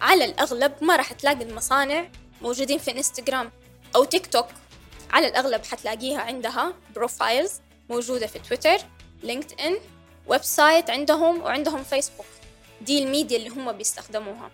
[0.00, 2.10] على الأغلب ما راح تلاقي المصانع
[2.42, 3.52] موجودين في انستغرام
[3.96, 4.46] أو تيك توك
[5.10, 8.78] على الأغلب حتلاقيها عندها profiles موجودة في تويتر
[9.22, 9.78] لينكد ان
[10.26, 12.26] website عندهم وعندهم فيسبوك.
[12.80, 14.50] دي الميديا اللي هم بيستخدموها.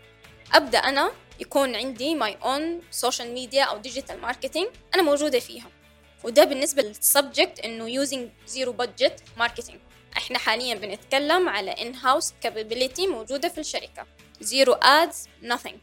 [0.53, 5.67] أبدأ أنا يكون عندي my own social media أو digital marketing أنا موجودة فيها.
[6.25, 9.79] وده بالنسبة لل subject إنه using zero budget marketing
[10.17, 14.07] إحنا حاليا بنتكلم على in-house capability موجودة في الشركة.
[14.41, 15.75] zero ads nothing.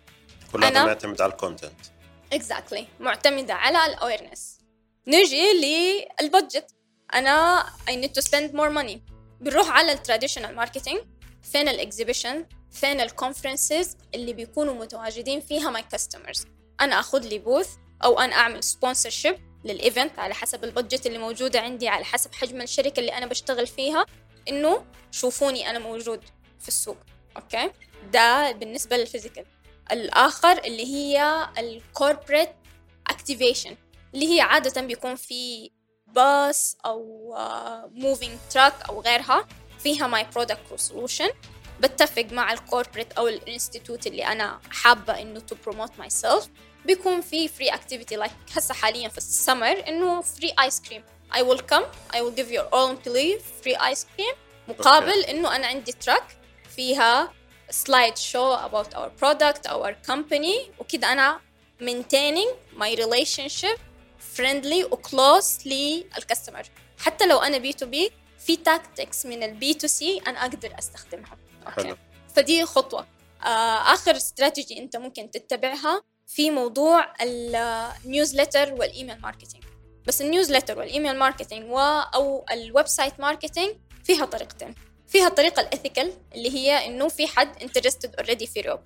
[0.53, 1.73] كلها أنا- معتمد على ال content
[2.35, 2.81] exactly.
[2.99, 4.57] معتمدة على ال awareness
[5.07, 5.43] نجي
[6.21, 6.71] لل budget
[7.13, 8.97] أنا I need to spend more money.
[9.41, 10.99] بنروح على ال traditional marketing
[11.43, 16.45] فين ال exhibition فين ال conferences اللي بيكونوا متواجدين فيها my customers
[16.81, 17.69] أنا اخذ لي booth
[18.03, 22.33] أو أنا أعمل sponsorship لل event على حسب ال budget اللي موجوده عندي على حسب
[22.33, 24.05] حجم الشركة اللي أنا بشتغل فيها.
[24.49, 26.23] إنه شوفوني أنا موجود
[26.59, 26.97] في السوق.
[27.37, 27.71] Okay؟
[28.13, 29.45] ده بالنسبة لل physical
[29.91, 32.49] الآخر اللي هي ال corporate
[33.07, 33.75] activation
[34.13, 35.71] اللي هي عادة بيكون في
[36.15, 37.33] باص أو
[37.91, 39.47] moving truck أو غيرها
[39.79, 41.29] فيها my product solution
[41.79, 46.47] بتفق مع ال corporate أو ال institute اللي أنا حابة إنه to promote myself
[46.85, 51.61] بيكون في free activity like هسه حاليا في السمر إنه free ice cream I will
[51.71, 54.35] come I will give your all employee free ice cream.
[54.67, 56.23] مقابل إنه أنا عندي truck
[56.75, 57.33] فيها
[57.69, 61.39] slide show about our product our company وكده أنا
[61.81, 63.79] maintaining my relationship
[64.37, 66.63] friendly وclose لل customer
[66.99, 71.37] حتى لو أنا B2B في tactics من ال B2C أنا أقدر أستخدمها.
[71.67, 71.97] حلو.
[72.35, 73.07] فدي خطوة.
[73.43, 79.63] آه آخر استراتيجي أنت ممكن تتبعها في موضوع ال newsletter وال email marketing
[80.07, 81.79] بس ال newsletter وال email marketing و
[82.15, 84.75] أو ال website marketing فيها طريقتين.
[85.07, 88.79] فيها الطريقة ال ethical اللي هي إنه في حد interested already في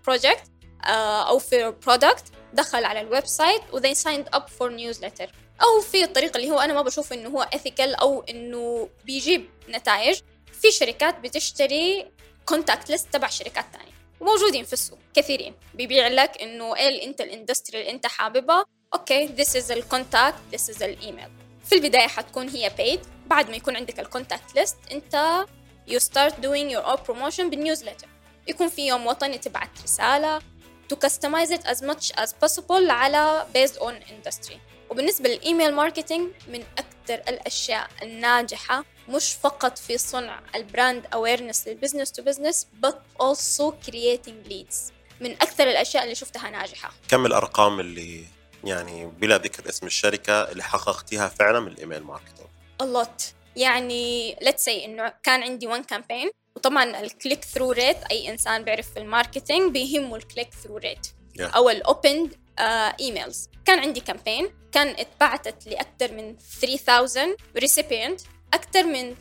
[0.85, 5.29] آه، أو في product دخل على ال website و they signed up for newsletter.
[5.61, 10.19] أو في الطريقة اللي هو أنا ما بشوف إنه هو ethical أو إنه بيجيب نتائج
[10.61, 12.11] في شركات بتشتري
[12.45, 13.93] contact list تبع شركات تانية.
[14.19, 15.55] وموجودين في السوق كثيرين.
[15.73, 18.65] بيبيع لك إنه إيه إنت ال industry اللي إنت حاببها.
[18.93, 21.29] Okay this is ال contact this is الايميل
[21.65, 23.07] في البداية حتكون هي paid.
[23.27, 25.45] بعد ما يكون عندك ال contact list إنت
[25.89, 28.07] you start doing your own promotion بال newsletter
[28.47, 30.41] يكون في يوم وطني تبعت رسالة.
[30.89, 34.57] To customize it as much as possible على based on industry.
[34.89, 41.67] وبالنسبة لل email marketing من أكثر الأشياء الناجحة مش فقط في صنع ال brand awareness
[41.67, 44.75] لل business to business but also creating leads.
[45.21, 46.91] من أكثر الأشياء اللي شفتها ناجحة.
[47.09, 48.25] كم الأرقام اللي
[48.63, 52.47] يعني بلا ذكر اسم الشركة اللي حققتيها فعلا من ال email marketing؟
[52.83, 53.23] A lot.
[53.55, 58.63] يعني let's say إنه كان عندي one campaign وطبعا ال click through rate أي إنسان
[58.63, 61.07] بيعرف في ال marketing بيهمه ال click through rate
[61.39, 61.55] Yeah.
[61.55, 62.35] أو ال opened
[62.99, 69.17] emails كان عندي campaign كان اتبعتت لأكثر من 3000 recipient أكثر من 75%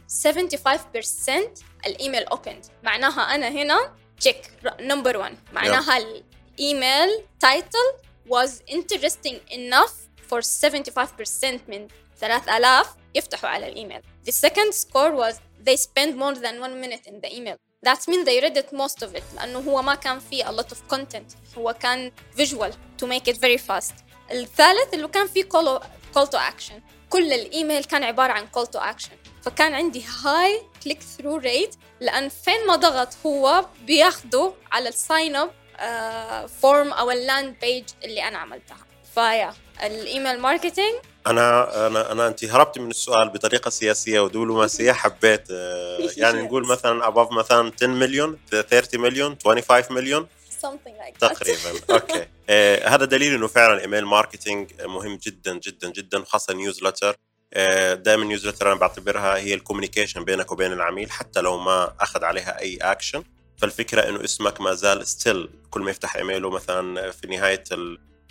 [1.86, 7.08] ال email opened معناها أنا هنا check number 1 معناها ال email
[7.40, 7.92] title
[8.28, 9.92] was interesting enough
[10.30, 11.88] for 75% من
[12.20, 15.34] 3000 يفتحوا على ال email The second score was
[15.68, 18.98] they spend more than one minute in the email That means they read it most
[19.02, 23.06] of it لأنه هو ما كان فيه a lot of content هو كان visual to
[23.06, 23.94] make it very fast
[24.30, 25.82] الثالث اللي كان فيه call,
[26.14, 26.74] call to action
[27.10, 32.28] كل الإيميل كان عبارة عن call to action فكان عندي high click through rate لأن
[32.28, 35.50] فين ما ضغط هو بياخده على ال sign up
[36.48, 38.78] form أو ال land page اللي أنا عملتها
[39.14, 40.94] فيا ال email marketing
[41.30, 47.10] أنا أنا أنا أنت هربتي من السؤال بطريقة سياسية ودبلوماسية حبيت آه، يعني نقول مثلا
[47.10, 50.26] above مثلا 10 مليون 30 مليون 25 مليون
[50.62, 52.26] like تقريبا أوكي.
[52.50, 57.16] آه هذا دليل إنه فعلا ال email marketing مهم جدا جدا جدا خاصة newsletter
[57.54, 62.24] آه دائما newsletter أنا بعتبرها هي ال communication بينك وبين العميل حتى لو ما أخذ
[62.24, 63.24] عليها أي اكشن
[63.56, 67.64] فالفكرة إنه اسمك ما زال still كل ما يفتح ايميله مثلا في نهاية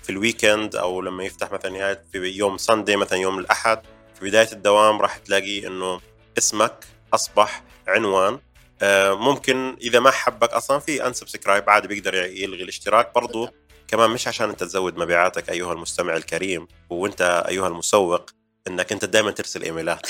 [0.07, 3.81] في ال weekend أو لما يفتح مثلا نهاية في يوم Sunday مثلا يوم الأحد
[4.19, 6.01] في بداية الدوام راح تلاقي إنه
[6.37, 8.39] اسمك أصبح عنوان.
[8.81, 13.15] آه، ممكن إذا ما حبك أصلا في unsubscribe عادي بيقدر يلغي الاشتراك.
[13.15, 13.49] برضو.
[13.87, 18.29] كمان مش عشان أنت تزود مبيعاتك أيها المستمع الكريم وأنت أيها المسوق
[18.67, 20.07] إنك أنت دائما ترسل إيميلات.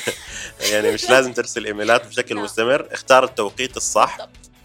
[0.70, 2.44] يعني مش لازم ترسل إيميلات بشكل نعم.
[2.44, 2.88] مستمر.
[2.92, 4.18] اختار التوقيت الصح.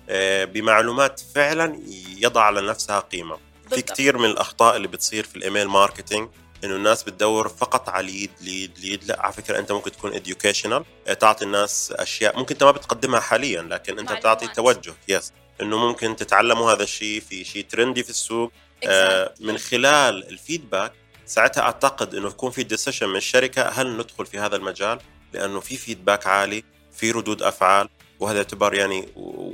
[0.10, 1.80] آه، بمعلومات فعلا
[2.18, 3.51] يضع لنفسها قيمة.
[3.76, 3.92] في بالضبط.
[3.92, 6.30] كثير من الأخطاء اللي بتصير في ال email marketing
[6.64, 10.14] إنه الناس بتدور فقط على lead lead lead لا على فكرة أنت ممكن تكون
[11.08, 14.56] آه، تعطي الناس أشياء ممكن أنت ما بتقدمها حاليا لكن أنت بتعطي معلومات.
[14.82, 18.52] توجه yes إنه ممكن تتعلموا هذا الشيء في شيء trendy في السوق
[18.84, 19.42] آه، Exactly.
[19.42, 20.94] من خلال ال feedback
[21.26, 25.00] ساعتها أعتقد إنه يكون في decision من الشركة هل ندخل في هذا المجال
[25.34, 29.08] لأنه في feedback عالي في ردود أفعال وهذا يعتبر يعني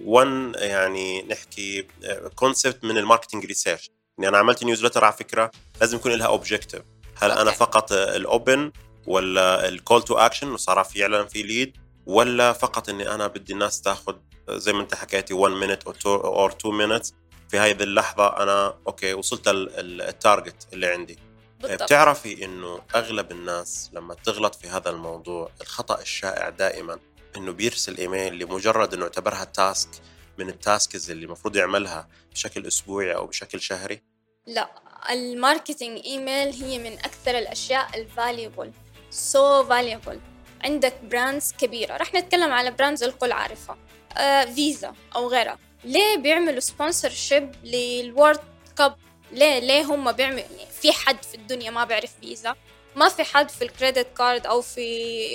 [0.06, 1.88] one يعني نحكي
[2.36, 5.52] concept من ال marketing research يعني أنا عملت newsletter على فكرة
[5.82, 6.82] لازم يكون لها objective
[7.16, 7.56] هل أنا okay.
[7.56, 8.72] فقط ال open
[9.08, 13.82] ولا ال call to action وصار فعلا في lead ولا فقط إني أنا بدي الناس
[13.82, 14.16] تاخذ
[14.50, 17.14] زي ما أنت حكيتي 1 minute or 2 minutes
[17.50, 21.20] في هذه اللحظة أنا okay وصلت ال target اللي عندي.
[21.62, 21.84] بالضبط.
[21.84, 27.00] بتعرفي إنه أغلب الناس لما تغلط في هذا الموضوع الخطأ الشائع دائما
[27.38, 29.90] إنه بيرسل ايميل لمجرد إنه اعتبرها task
[30.38, 34.02] من ال tasks اللي المفروض يعملها بشكل أسبوعي أو بشكل شهري؟
[34.48, 34.70] لا
[35.12, 38.72] ال marketing email هي من أكثر الأشياء ال valuable
[39.10, 40.20] so valuable
[40.64, 41.98] عندك brands كبيرة.
[41.98, 43.78] رح نتكلم على brands الكل عارفها.
[44.18, 45.60] آه، فيزا أو غيرها.
[45.84, 48.40] ليه بيعملوا sponsorship لل World
[48.78, 48.96] Cup
[49.32, 52.56] ليه ليه هم بيعملوا يعني في حد في الدنيا ما بيعرف فيزا
[52.96, 54.80] ما في حد في ال credit card أو في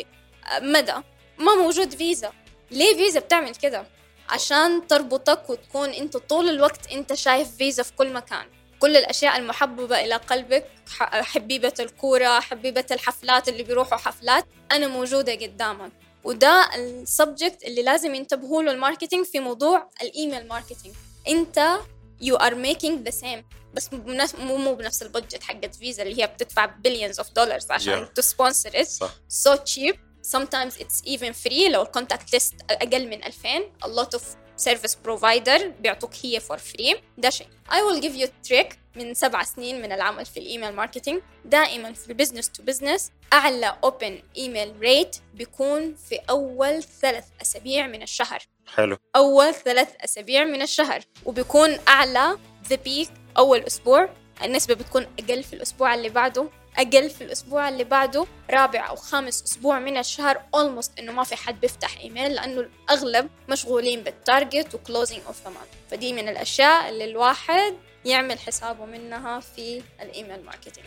[0.01, 0.95] آه، مدى.
[1.39, 2.33] ما موجود فيزا
[2.71, 3.87] ليه فيزا بتعمل كده؟
[4.33, 8.47] عشان تربطك وتكون انت طول الوقت انت شايف فيزا في كل مكان.
[8.81, 15.33] كل الأشياء المحببة إلى قلبك ح- حبيبة الكورة حبيبة الحفلات اللي بيروحوا حفلات أنا موجودة
[15.35, 15.93] قدامك.
[16.25, 20.95] وده ال subject اللي لازم ينتبهوا له ال marketing في موضوع ال email marketing.
[21.29, 21.79] انت
[22.23, 23.43] you are making the same.
[23.75, 27.71] بس مو بنفس مو بنفس ال budget حقت فيزا اللي هي بتدفع billions of dollars
[27.71, 28.13] عشان Yeah.
[28.15, 29.11] ت sponsor صح.
[29.45, 29.97] So cheap.
[30.23, 31.71] Sometimes it's even free.
[31.71, 33.49] لو ال contact list أقل من 2000
[33.85, 34.23] a lot of
[34.65, 36.97] service provider بيعطوك هي for free.
[37.19, 37.47] ده شيء.
[37.71, 41.23] I will give you a trick من سبع سنين من العمل في ال email marketing.
[41.45, 47.87] دائما في ال business to business أعلى open email rate بيكون في أول ثلاث أسابيع
[47.87, 48.43] من الشهر.
[48.67, 48.99] حلو.
[49.17, 51.01] أول ثلاث أسابيع من الشهر.
[51.25, 54.09] وبيكون أعلى the peak أول أسبوع.
[54.45, 56.49] النسبة بتكون أقل في الأسبوع اللي بعده.
[56.79, 61.37] أقل في الأسبوع اللي بعده رابع أو خامس أسبوع من الشهر almost إنه ما في
[61.37, 65.53] حد بيفتح ايميل لأنه الأغلب مشغولين بال target و closing of the
[65.91, 70.87] فدي من الأشياء اللي الواحد يعمل حسابه منها في ال email marketing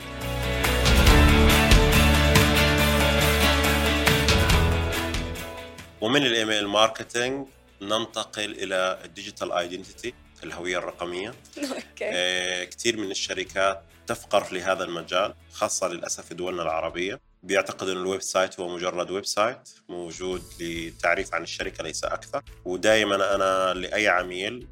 [6.01, 7.47] ومن ال email marketing
[7.81, 10.13] ننتقل إلى ال digital identity
[10.45, 11.33] الهوية الرقمية.
[11.57, 11.85] okay.
[12.01, 17.19] آه، كثير من الشركات تفتقر لهذا المجال خاصة للأسف في دولنا العربية.
[17.43, 22.41] بيعتقد أن ال website هو مجرد website موجود للتعريف عن الشركة ليس أكثر.
[22.65, 24.67] ودائما أنا لأي عميل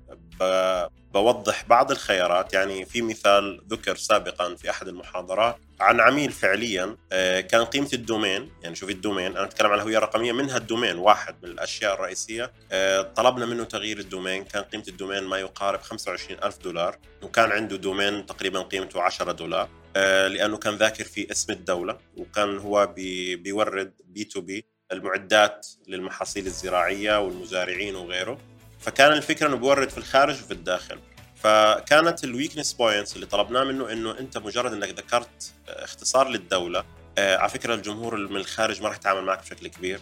[1.13, 2.53] بوضح بعض الخيارات.
[2.53, 8.02] يعني في مثال ذكر سابقا في أحد المحاضرات عن عميل فعليا آه، كان قيمة ال
[8.02, 11.49] domain يعني شوف ال domain أنا أتكلم عن الهوية الرقمية منها ال domain واحد من
[11.49, 12.51] الأشياء الرئيسية.
[12.71, 16.97] آه، طلبنا منه تغيير ال domain كان قيمة ال domain ما يقارب 25 ألف دولار
[17.21, 22.57] وكان عنده domain تقريبا قيمته 10 دولار آه، لأنه كان ذاكر في اسم الدولة وكان
[22.57, 28.37] هو بي بيورد B to B المعدات للمحاصيل الزراعية والمزارعين وغيره.
[28.79, 30.99] فكان الفكرة أنه بيورد في الخارج وفي الداخل.
[31.43, 36.83] فكانت ال weakness points اللي طلبناه منه إنه أنت مجرد إنك ذكرت آه، اختصار للدولة
[37.17, 39.99] آه، على فكرة الجمهور من الخارج ما راح يتعامل معك بشكل كبير.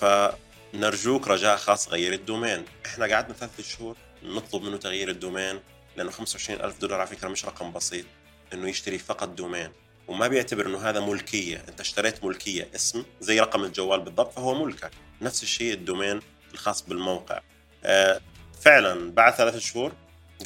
[0.00, 2.64] فنرجوك رجاء خاص غير ال domain.
[2.86, 5.60] إحنا قعدنا ثلاث شهور نطلب منه تغيير ال domain
[5.96, 8.06] لأنه 25 ألف دولار على فكرة مش رقم بسيط
[8.52, 9.68] إنه يشتري فقط domain.
[10.08, 11.64] وما بيعتبر إنه هذا ملكية.
[11.68, 14.90] أنت اشتريت ملكية اسم زي رقم الجوال بالضبط فهو ملكك.
[15.22, 16.20] نفس الشيء ال domain
[16.52, 17.40] الخاص بالموقع.
[17.84, 18.20] آه،
[18.60, 19.92] فعلا بعد ثلاث شهور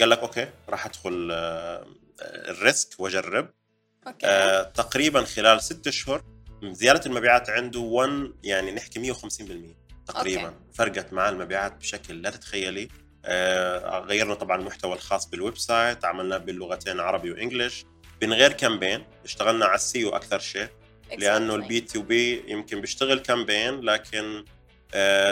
[0.01, 1.86] قال لك okay راح أدخل آه،
[2.22, 3.49] ال risk وأجرب.
[4.07, 4.26] okay.
[4.26, 6.22] آه، تقريبا خلال ست أشهر
[6.64, 9.76] زيادة المبيعات عنده 1 يعني نحكي 150%
[10.07, 10.44] تقريبا.
[10.44, 10.55] okay.
[10.74, 12.88] فرقت معاه المبيعات بشكل لا تتخيلي.
[13.24, 17.84] آه، غيرنا طبعا المحتوى الخاص بال website عملناه باللغتين عربي و English
[18.22, 20.68] من غير campaign اشتغلنا على ال SEO أكثر شيء
[21.18, 21.62] لأنه Exactly.
[21.62, 24.44] البي تو بي يمكن بيشتغل campaign لكن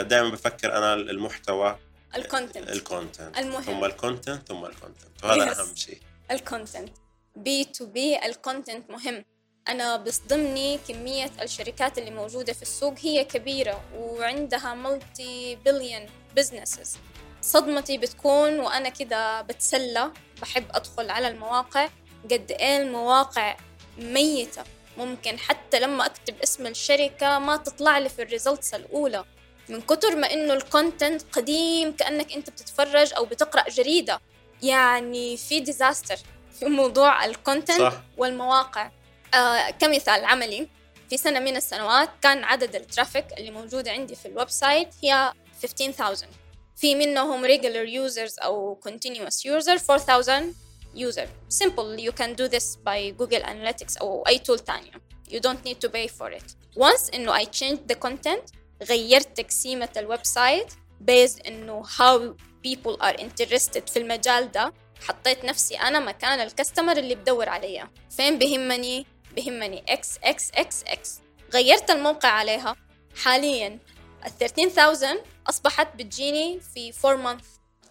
[0.07, 1.79] دائما بفكر أنا المحتوى
[2.15, 3.61] ال content ال content المهم.
[3.63, 5.59] ثم ال content ثم الكونتنت وهذا Yes.
[5.59, 5.99] أهم شيء.
[6.31, 6.89] ال content
[7.35, 9.25] B to B ال content مهم.
[9.67, 16.05] أنا بصدمني كمية الشركات اللي موجودة في السوق هي كبيرة وعندها multi-billion
[16.35, 16.97] businesses
[17.41, 21.89] صدمتي بتكون وأنا كده بتسلى بحب أدخل على المواقع.
[22.31, 23.57] قد إيه المواقع
[23.97, 24.63] ميتة.
[24.97, 29.25] ممكن حتى لما أكتب اسم الشركة ما تطلع لي في ال results الأولى.
[29.69, 34.19] من كتر ما إنه ال content قديم كأنك أنت بتتفرج أو بتقرأ جريدة.
[34.63, 36.17] يعني في disaster
[36.59, 38.03] في موضوع ال content صح.
[38.17, 38.91] والمواقع.
[39.33, 40.67] آه كمثال عملي
[41.09, 45.33] في سنة من السنوات كان عدد ال traffic اللي موجودة عندي في ال website هي
[45.61, 46.29] 15000
[46.75, 50.55] في منهم regular users أو continuous user 4000
[50.95, 51.27] user.
[51.49, 51.99] Simple.
[51.99, 54.91] You can do this by Google Analytics أو أي tool تانية.
[55.29, 56.55] You don't need to pay for it.
[56.77, 58.51] Once إنه I changed the content
[58.89, 60.73] غيرت تقسيمة ال website
[61.11, 62.35] based إنه how
[62.67, 64.73] people are interested في المجال ده.
[65.07, 67.91] حطيت نفسي أنا مكان ال customer اللي بدور عليها.
[68.17, 69.05] فين بهمني؟
[69.35, 71.19] بهمني إكس إكس إكس إكس
[71.53, 72.75] غيرت الموقع عليها.
[73.23, 73.79] حاليا
[74.25, 77.45] ال 13000 أصبحت بتجيني في 4 months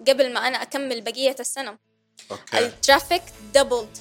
[0.09, 1.79] قبل ما أنا أكمل بقية السنة.
[2.31, 2.59] Okay.
[2.59, 3.23] ال traffic
[3.55, 3.99] doubled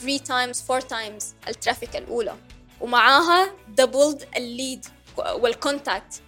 [0.00, 2.36] 3 times 4 times ال traffic الأولى.
[2.80, 6.22] ومعاها doubled ال lead وال contact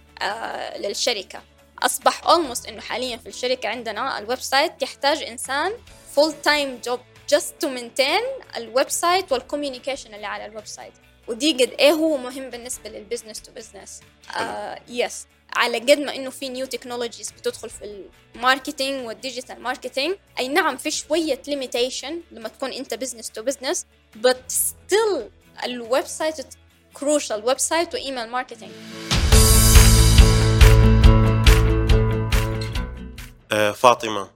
[0.79, 1.41] للشركة.
[1.83, 5.71] أصبح almost إنه حاليا في الشركة عندنا ال website يحتاج إنسان
[6.15, 6.99] full time job
[7.33, 10.93] just to maintain ال website وال communication اللي على ال website
[11.27, 14.01] ودي قد إيه هو مهم بالنسبة لل business to business
[14.87, 18.05] Yes على قد ما إنه في new technologies بتدخل في
[18.35, 23.43] ال marketing وال digital marketing أي نعم في شوية limitation لما تكون أنت business to
[23.43, 23.85] business
[24.23, 25.21] but still
[25.63, 26.35] ال website
[26.93, 28.71] crucial website و email marketing.
[33.49, 34.29] فاطمة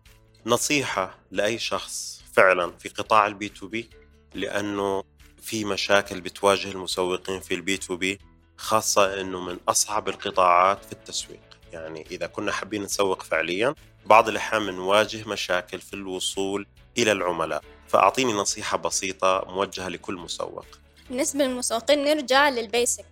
[0.46, 3.90] نصيحة لأي شخص فعلا في قطاع ال B to B؟
[4.34, 5.04] لأنه
[5.42, 8.20] في مشاكل بتواجه المسوقين في ال B to B
[8.58, 11.40] خاصة أنه من أصعب القطاعات في التسويق.
[11.74, 17.64] يعني إذا كنا حابين نسوق فعليا بعض الأحيان بنواجه مشاكل في الوصول إلى العملاء.
[17.88, 20.66] فأعطيني نصيحة بسيطة موجهة لكل مسوق.
[21.10, 23.06] بالنسبة للمسوقين نرجع لل basic.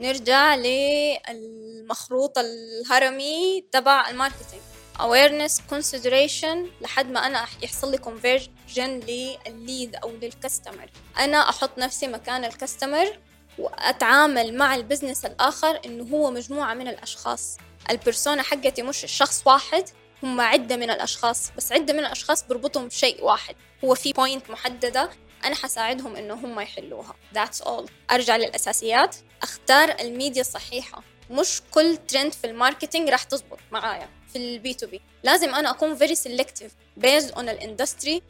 [0.00, 4.62] نرجع للمخروط الهرمي تبع ال marketing.
[4.98, 11.78] Awareness consideration لحد ما أنا يحصل لي conversion للل lead أو لل customer أنا أحط
[11.78, 13.18] نفسي مكان ال customer
[13.58, 17.56] وأتعامل مع ال business الآخر إنه هو مجموعة من الأشخاص.
[17.90, 19.84] ال persona حقتي مش الشخص واحد
[20.22, 23.56] هم عدة من الأشخاص بس عدة من الأشخاص بربطهم بشيء واحد.
[23.84, 25.10] هو في point محددة
[25.44, 27.14] أنا حساعدهم إنه هم يحلوها.
[27.34, 27.90] That's all.
[28.10, 29.16] أرجع للأساسيات.
[29.42, 31.02] أختار الميديا الصحيحة.
[31.30, 34.08] مش كل ترند في ال marketing راح تزبط معايا.
[34.32, 38.22] في ال B to B لازم أنا أكون very selective based on ال industry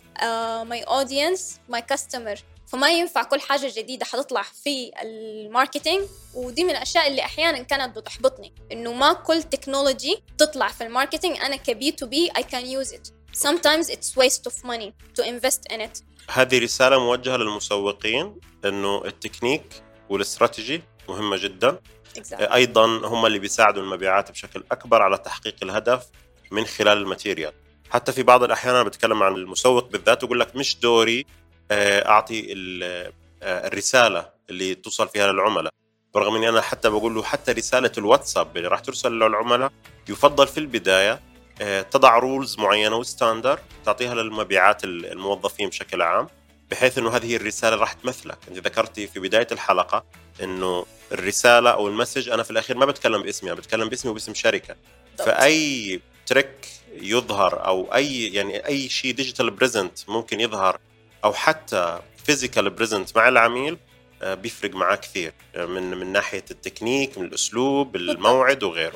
[0.65, 1.41] my audience
[1.75, 2.39] my customer.
[2.67, 6.03] فما ينفع كل حاجة جديدة حتطلع في ال marketing
[6.35, 11.37] ودي من الأشياء اللي أحيانا كانت بتحبطني إنه ما كل technology تطلع في ال marketing.
[11.37, 13.13] أنا ك B to B I can use it.
[13.47, 16.03] Sometimes it's waste of money to invest in it.
[16.31, 21.79] هذه رسالة موجهة للمسوقين أنه ال technique وال strategy مهمة جدا.
[22.19, 22.53] Exactly.
[22.53, 26.07] أيضا هم اللي بيساعدوا المبيعات بشكل أكبر على تحقيق الهدف
[26.51, 27.53] من خلال ال material.
[27.91, 31.27] حتى في بعض الأحيان أنا بتكلم عن المسوق بالذات ويقول لك مش دوري
[31.71, 35.73] آه، أعطي آه، الرسالة اللي توصل فيها للعملاء.
[36.15, 39.73] برغم إني أنا حتى بقول له حتى رسالة الواتساب اللي راح ترسل للعملاء
[40.09, 41.21] يفضل في البداية
[41.61, 46.29] آه، تضع rules معينة و standard تعطيها للمبيعات ال- الموظفين بشكل عام.
[46.73, 48.39] بحيث إنه هذه الرسالة راح تمثلك.
[48.49, 50.05] أنت ذكرتي في بداية الحلقة
[50.43, 54.35] إنه الرسالة أو ال message أنا في الأخير ما بتكلم باسمي أنا بتكلم باسمي وباسم
[54.35, 54.77] شركة.
[55.19, 60.79] فأي trick يظهر أو أي يعني أي شيء digital present ممكن يظهر
[61.25, 63.77] أو حتى physical present مع العميل
[64.23, 68.95] آه، بيفرق معاه كثير آه، من من ناحية التكنيك من الأسلوب الموعد وغيره.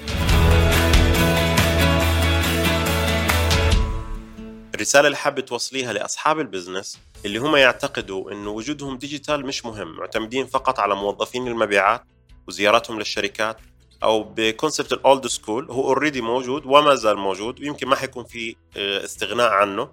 [4.77, 9.97] الرسالة اللي حابب توصليها لأصحاب ال business اللي هم يعتقدوا انه وجودهم digital مش مهم
[9.97, 12.03] معتمدين فقط على موظفين المبيعات
[12.49, 13.57] وزياراتهم للشركات
[14.03, 18.25] أو ب concept ال old school هو already موجود وما زال موجود ويمكن ما حيكون
[18.25, 19.89] في آه، استغناء عنه.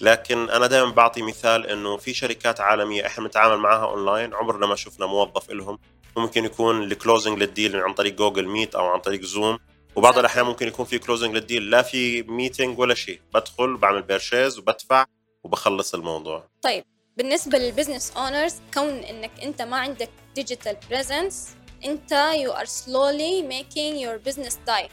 [0.00, 4.74] لكن أنا دائما بعطي مثال إنه في شركات عالمية إحنا بنتعامل معها اونلاين عمرنا ما
[4.74, 5.78] شفنا موظف لهم
[6.16, 9.58] ممكن يكون ال closing لل deal عن طريق جوجل ميت أو عن طريق زوم
[9.96, 13.20] وبعض الأحيان ممكن يكون في closing لل deal لا في meeting ولا شيء.
[13.34, 15.06] بدخل بعمل purchase وبدفع
[15.44, 16.48] وبخلص الموضوع.
[16.62, 16.84] طيب
[17.16, 21.48] بالنسبة لل business owners كون إنك أنت ما عندك digital presence
[21.84, 24.90] أنت you are slowly making your business die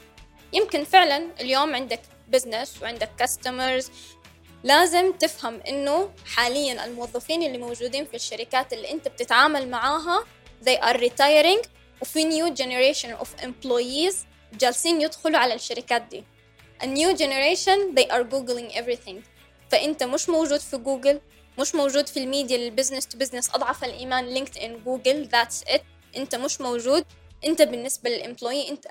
[0.53, 3.91] يمكن فعلا اليوم عندك business وعندك customers
[4.63, 10.23] لازم تفهم إنه حاليا الموظفين اللي موجودين في الشركات اللي أنت بتتعامل معاها
[10.65, 11.67] they are retiring
[12.01, 14.15] وفي new generation of employees
[14.57, 16.23] جالسين يدخلوا على الشركات دي.
[16.83, 19.15] A new generation they are googling everything.
[19.71, 21.21] فإنت مش موجود في جوجل
[21.59, 25.63] مش موجود في ال media لل business to business أضعف الإيمان لينكد ان جوجل that's
[25.67, 25.83] it
[26.15, 27.05] إنت مش موجود.
[27.45, 28.85] إنت بالنسبة لل employee إنت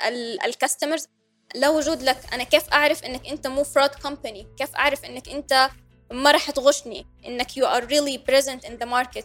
[0.44, 1.08] ال customers
[1.54, 2.18] لا وجود لك.
[2.32, 5.70] أنا كيف أعرف إنك إنت مو fraud company كيف أعرف إنك إنت
[6.10, 9.24] ما راح تغشني؟ إنك you are really present in the market.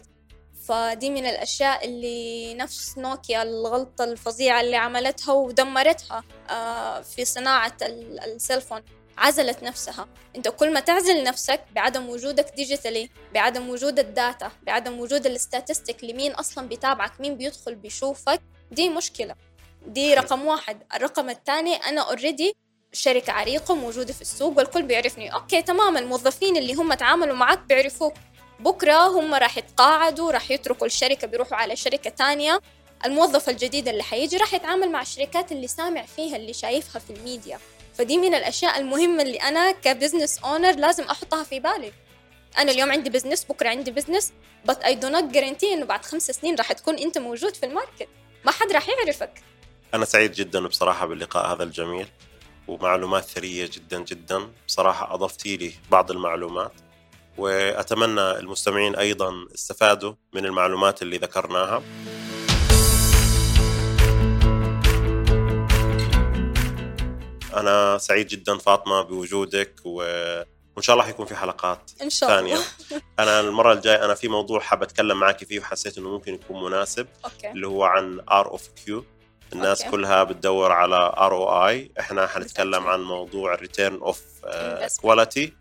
[0.68, 7.91] فدي من الأشياء اللي نفس نوكيا الغلطة الفظيعة اللي عملتها ودمرتها آه، في صناعة ال
[7.91, 8.82] cellphone.
[9.18, 10.08] عزلت نفسها.
[10.36, 15.34] أنت كل ما تعزل نفسك بعدم وجودك digitally بعدم وجود ال data بعدم وجود ال
[15.34, 18.40] statistic لمين أصلا بيتابعك مين بيدخل بيشوفك
[18.70, 19.34] دي مشكلة.
[19.86, 20.82] دي رقم واحد.
[20.94, 22.56] الرقم الثاني أنا already
[22.92, 25.34] شركة عريقة موجودة في السوق والكل بيعرفني.
[25.34, 28.14] okay تمام الموظفين اللي هم تعاملوا معك بيعرفوك.
[28.60, 32.60] بكرة هم راح يتقاعدوا راح يتركوا الشركة بيروحوا على شركة تانية.
[33.04, 37.58] الموظف الجديد اللي حيجي راح يتعامل مع الشركات اللي سامع فيها اللي شايفها في الميديا.
[37.94, 41.92] ف دي من الأشياء المهمة اللي أنا ك business owner لازم أحطها في بالي.
[42.58, 44.32] أنا اليوم عندي business بكرة عندي business
[44.70, 47.71] but I do not guarantee إنه بعد خمس سنين راح تكون أنت موجود في ال
[47.71, 48.08] market.
[48.44, 49.42] ما حد راح يعرفك.
[49.94, 52.06] أنا سعيد جدا بصراحة باللقاء هذا الجميل
[52.68, 54.52] ومعلومات ثرية جدا جدا.
[54.66, 56.72] بصراحة أضفتي لي بعض المعلومات.
[57.38, 61.82] وأتمنى المستمعين أيضا استفادوا من المعلومات اللي ذكرناها.
[67.54, 70.02] أنا سعيد جدا فاطمة بوجودك و...
[70.76, 72.56] وإن شاء الله حيكون في حلقات إن شاء الله.
[72.56, 72.64] ثانية.
[73.18, 77.06] أنا المرة الجاية أنا في موضوع حاب أتكلم معك فيه وحسيت إنه ممكن يكون مناسب
[77.24, 77.50] okay.
[77.50, 79.04] اللي هو عن R of Q
[79.52, 79.90] الناس okay.
[79.90, 82.86] كلها بتدور على R O I إحنا حنتكلم.
[82.86, 84.22] عن موضوع ال return of.
[85.00, 85.52] quality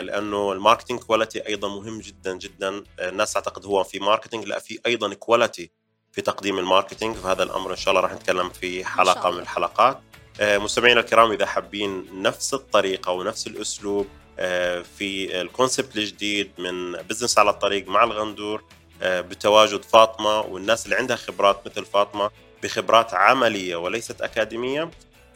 [0.00, 2.84] لأنه ال marketing quality أيضا مهم جدا جدا.
[3.00, 5.70] آه، الناس تعتقد هو في marketing لا في أيضا quality
[6.12, 7.16] في تقديم ال marketing.
[7.16, 9.38] فهذا الأمر إن شاء الله راح نتكلم في حلقة من.
[9.38, 10.00] الحلقات.
[10.40, 14.06] آه، مستمعينا الكرام إذا حابين نفس الطريقة ونفس الأسلوب
[14.38, 18.64] آه، في ال concept الجديد من بزنس على الطريق مع الغندور
[19.02, 22.30] آه، بتواجد فاطمة والناس اللي عندها خبرات مثل فاطمة
[22.62, 24.90] بخبرات عملية وليست أكاديمية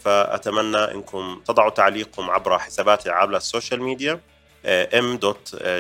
[0.05, 4.21] فأتمنى إنكم تضعوا تعليقكم عبر حساباتي على ال social media
[4.93, 5.19] m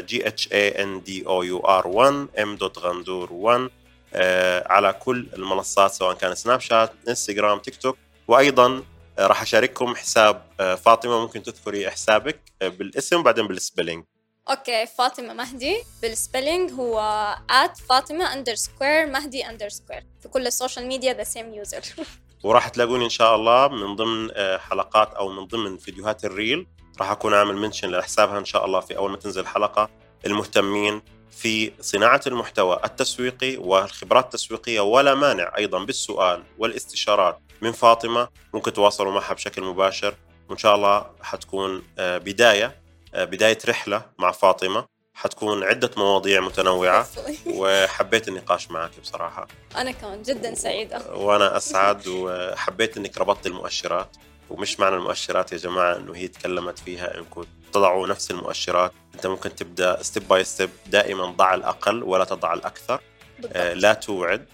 [0.08, 3.70] g h a n d o u r 1 m غندور 1
[4.14, 7.96] آه، على كل المنصات سواء كان سناب شات إنستغرام تيك توك.
[8.28, 8.84] وأيضا
[9.18, 14.04] آه، راح أشارككم حساب آه، فاطمة ممكن تذكري حسابك آه، بالاسم وبعدين بال spelling
[14.50, 20.02] okay فاطمة مهدي بال spelling هو at فاطمة underscore مهدي underscore.
[20.22, 21.84] في كل ال social media the same user.
[22.42, 26.66] وراح تلاقوني إن شاء الله من ضمن آه، حلقات أو من ضمن فيديوهات ال reel.
[27.00, 29.88] راح أكون عامل mention لحسابها إن شاء الله في أول ما تنزل حلقة.
[30.26, 38.28] المهتمين في صناعة المحتوى التسويقي والخبرات التسويقية ولا مانع أيضا بالسؤال والاستشارات من فاطمة.
[38.54, 40.14] ممكن تواصلوا معها بشكل مباشر.
[40.48, 42.80] وإن شاء الله حتكون آه، بداية
[43.14, 44.99] آه، بداية رحلة مع فاطمة.
[45.20, 47.06] حتكون عدة مواضيع متنوعة
[47.46, 49.48] وحبيت النقاش معك بصراحة.
[49.76, 51.14] أنا كمان جدا سعيدة.
[51.14, 54.16] وأنا أسعد وحبيت إنك ربطت المؤشرات.
[54.50, 58.92] ومش معنى المؤشرات يا جماعة إنه هي تكلمت فيها إنكم تضعوا نفس المؤشرات.
[59.14, 62.94] أنت ممكن تبدأ step by step دائما ضع الأقل ولا تضع الأكثر.
[62.94, 62.98] آه،
[63.38, 64.46] بالضبط لا توعد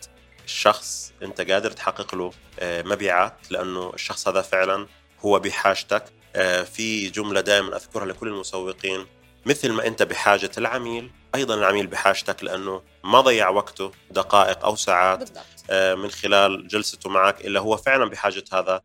[0.44, 4.86] الشخص أنت قادر تحقق له آه، مبيعات لأنه الشخص هذا فعلا
[5.20, 6.04] هو بحاجتك.
[6.36, 9.06] آه، في جملة دائما أذكرها لكل المسوقين.
[9.46, 15.18] مثل ما أنت بحاجة العميل أيضا العميل بحاجتك لأنه ما ضيع وقته دقائق أو ساعات
[15.18, 15.44] بالضبط.
[15.70, 18.80] آه، من خلال جلسته معك إلا هو فعلا بحاجة هذا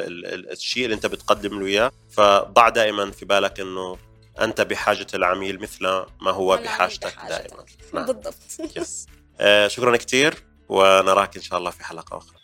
[0.00, 1.92] ال- ال- الشيء اللي أنت بتقدم له إياه.
[2.10, 3.98] فضع دائما في بالك إنه
[4.40, 5.84] أنت بحاجة العميل مثل
[6.20, 7.28] ما هو بحاجتك بحاجتك.
[7.50, 7.64] دائما.
[7.94, 8.06] نعم.
[8.06, 8.34] بالضبط.
[8.76, 9.06] يس
[9.40, 10.34] آه، شكرا كثير
[10.68, 12.38] ونراك إن شاء الله في حلقة أخرى.